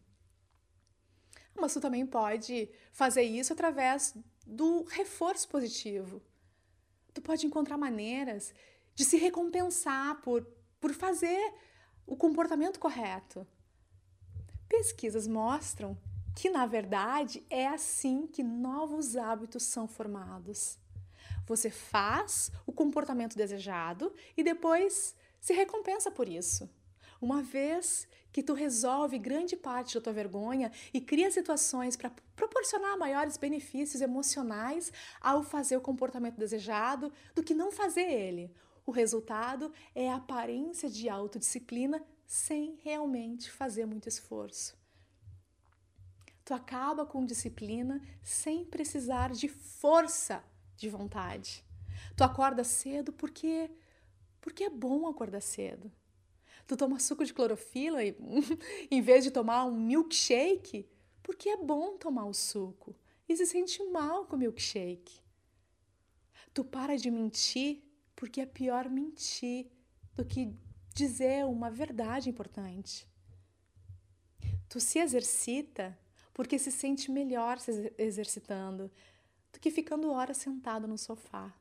Mas 1.58 1.72
tu 1.72 1.80
também 1.80 2.04
pode 2.04 2.68
fazer 2.92 3.22
isso 3.22 3.54
através 3.54 4.14
do 4.46 4.82
reforço 4.84 5.48
positivo. 5.48 6.20
Tu 7.14 7.22
pode 7.22 7.46
encontrar 7.46 7.78
maneiras 7.78 8.52
de 8.94 9.06
se 9.06 9.16
recompensar 9.16 10.20
por, 10.20 10.46
por 10.78 10.92
fazer 10.92 11.54
o 12.06 12.18
comportamento 12.18 12.78
correto. 12.78 13.46
Pesquisas 14.68 15.26
mostram 15.26 15.96
que, 16.34 16.50
na 16.50 16.66
verdade, 16.66 17.42
é 17.48 17.66
assim 17.66 18.26
que 18.26 18.42
novos 18.42 19.16
hábitos 19.16 19.62
são 19.62 19.88
formados. 19.88 20.78
Você 21.46 21.70
faz 21.70 22.52
o 22.66 22.72
comportamento 22.72 23.36
desejado 23.36 24.12
e 24.36 24.42
depois 24.42 25.16
se 25.40 25.52
recompensa 25.54 26.10
por 26.10 26.28
isso. 26.28 26.68
Uma 27.20 27.42
vez 27.42 28.06
que 28.30 28.42
tu 28.42 28.52
resolve 28.52 29.18
grande 29.18 29.56
parte 29.56 29.94
da 29.94 30.00
tua 30.00 30.12
vergonha 30.12 30.70
e 30.92 31.00
cria 31.00 31.30
situações 31.30 31.96
para 31.96 32.12
proporcionar 32.36 32.96
maiores 32.96 33.36
benefícios 33.36 34.00
emocionais 34.00 34.92
ao 35.20 35.42
fazer 35.42 35.76
o 35.76 35.80
comportamento 35.80 36.36
desejado 36.36 37.12
do 37.34 37.42
que 37.42 37.54
não 37.54 37.72
fazer 37.72 38.08
ele. 38.08 38.54
O 38.86 38.92
resultado 38.92 39.72
é 39.94 40.10
a 40.10 40.16
aparência 40.16 40.88
de 40.88 41.08
autodisciplina 41.08 42.04
sem 42.28 42.78
realmente 42.84 43.50
fazer 43.50 43.86
muito 43.86 44.06
esforço. 44.06 44.76
Tu 46.44 46.52
acaba 46.52 47.06
com 47.06 47.24
disciplina 47.24 48.02
sem 48.22 48.66
precisar 48.66 49.32
de 49.32 49.48
força 49.48 50.44
de 50.76 50.90
vontade. 50.90 51.64
Tu 52.14 52.22
acorda 52.22 52.62
cedo 52.62 53.12
porque 53.12 53.70
porque 54.42 54.64
é 54.64 54.70
bom 54.70 55.06
acordar 55.06 55.40
cedo. 55.40 55.90
Tu 56.66 56.76
toma 56.76 57.00
suco 57.00 57.24
de 57.24 57.32
clorofila 57.32 58.04
e, 58.04 58.14
em 58.90 59.00
vez 59.00 59.24
de 59.24 59.30
tomar 59.30 59.64
um 59.64 59.74
milkshake, 59.74 60.86
porque 61.22 61.48
é 61.48 61.56
bom 61.56 61.96
tomar 61.96 62.26
o 62.26 62.34
suco 62.34 62.94
e 63.26 63.36
se 63.36 63.46
sente 63.46 63.82
mal 63.84 64.26
com 64.26 64.36
o 64.36 64.38
milkshake. 64.38 65.20
Tu 66.52 66.62
para 66.62 66.96
de 66.96 67.10
mentir 67.10 67.82
porque 68.14 68.42
é 68.42 68.46
pior 68.46 68.88
mentir 68.88 69.66
do 70.14 70.24
que 70.24 70.54
dizer 70.98 71.46
uma 71.46 71.70
verdade 71.70 72.28
importante. 72.28 73.06
Tu 74.68 74.80
se 74.80 74.98
exercita 74.98 75.96
porque 76.34 76.58
se 76.58 76.72
sente 76.72 77.10
melhor 77.10 77.58
se 77.58 77.92
exercitando 77.96 78.90
do 79.52 79.60
que 79.60 79.70
ficando 79.70 80.10
horas 80.10 80.38
sentado 80.38 80.86
no 80.86 80.98
sofá. 80.98 81.54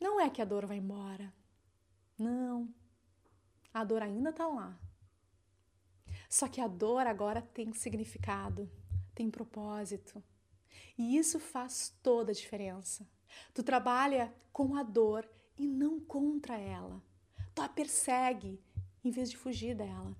Não 0.00 0.20
é 0.20 0.28
que 0.28 0.42
a 0.42 0.44
dor 0.44 0.66
vai 0.66 0.76
embora. 0.76 1.32
Não. 2.18 2.68
A 3.72 3.82
dor 3.82 4.02
ainda 4.02 4.30
está 4.30 4.46
lá. 4.46 4.78
Só 6.28 6.46
que 6.46 6.60
a 6.60 6.68
dor 6.68 7.06
agora 7.06 7.40
tem 7.40 7.72
significado, 7.72 8.70
tem 9.14 9.30
propósito. 9.30 10.22
E 10.98 11.16
isso 11.16 11.40
faz 11.40 11.96
toda 12.02 12.32
a 12.32 12.34
diferença. 12.34 13.08
Tu 13.52 13.62
trabalha 13.62 14.32
com 14.52 14.76
a 14.76 14.82
dor 14.82 15.28
e 15.56 15.66
não 15.66 15.98
contra 15.98 16.58
ela. 16.58 17.02
Tu 17.54 17.62
a 17.62 17.68
persegue 17.68 18.60
em 19.04 19.10
vez 19.10 19.30
de 19.30 19.36
fugir 19.36 19.74
dela. 19.74 20.16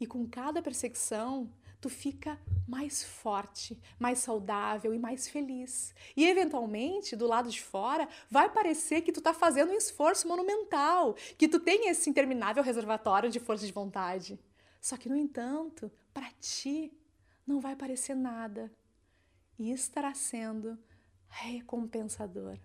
E 0.00 0.06
com 0.06 0.26
cada 0.28 0.62
perseguição, 0.62 1.52
tu 1.80 1.88
fica 1.88 2.38
mais 2.66 3.02
forte, 3.02 3.80
mais 3.98 4.18
saudável 4.18 4.94
e 4.94 4.98
mais 4.98 5.28
feliz. 5.28 5.94
E 6.16 6.24
eventualmente, 6.26 7.16
do 7.16 7.26
lado 7.26 7.50
de 7.50 7.60
fora, 7.60 8.08
vai 8.30 8.50
parecer 8.50 9.02
que 9.02 9.12
tu 9.12 9.20
tá 9.20 9.32
fazendo 9.34 9.72
um 9.72 9.76
esforço 9.76 10.28
monumental, 10.28 11.14
que 11.36 11.48
tu 11.48 11.58
tem 11.58 11.88
esse 11.88 12.08
interminável 12.08 12.62
reservatório 12.62 13.30
de 13.30 13.40
força 13.40 13.66
de 13.66 13.72
vontade. 13.72 14.38
Só 14.80 14.96
que, 14.96 15.08
no 15.08 15.16
entanto, 15.16 15.90
para 16.14 16.30
ti 16.40 16.92
não 17.46 17.60
vai 17.60 17.74
parecer 17.74 18.14
nada 18.14 18.70
e 19.58 19.72
estará 19.72 20.14
sendo 20.14 20.78
recompensador. 21.28 22.58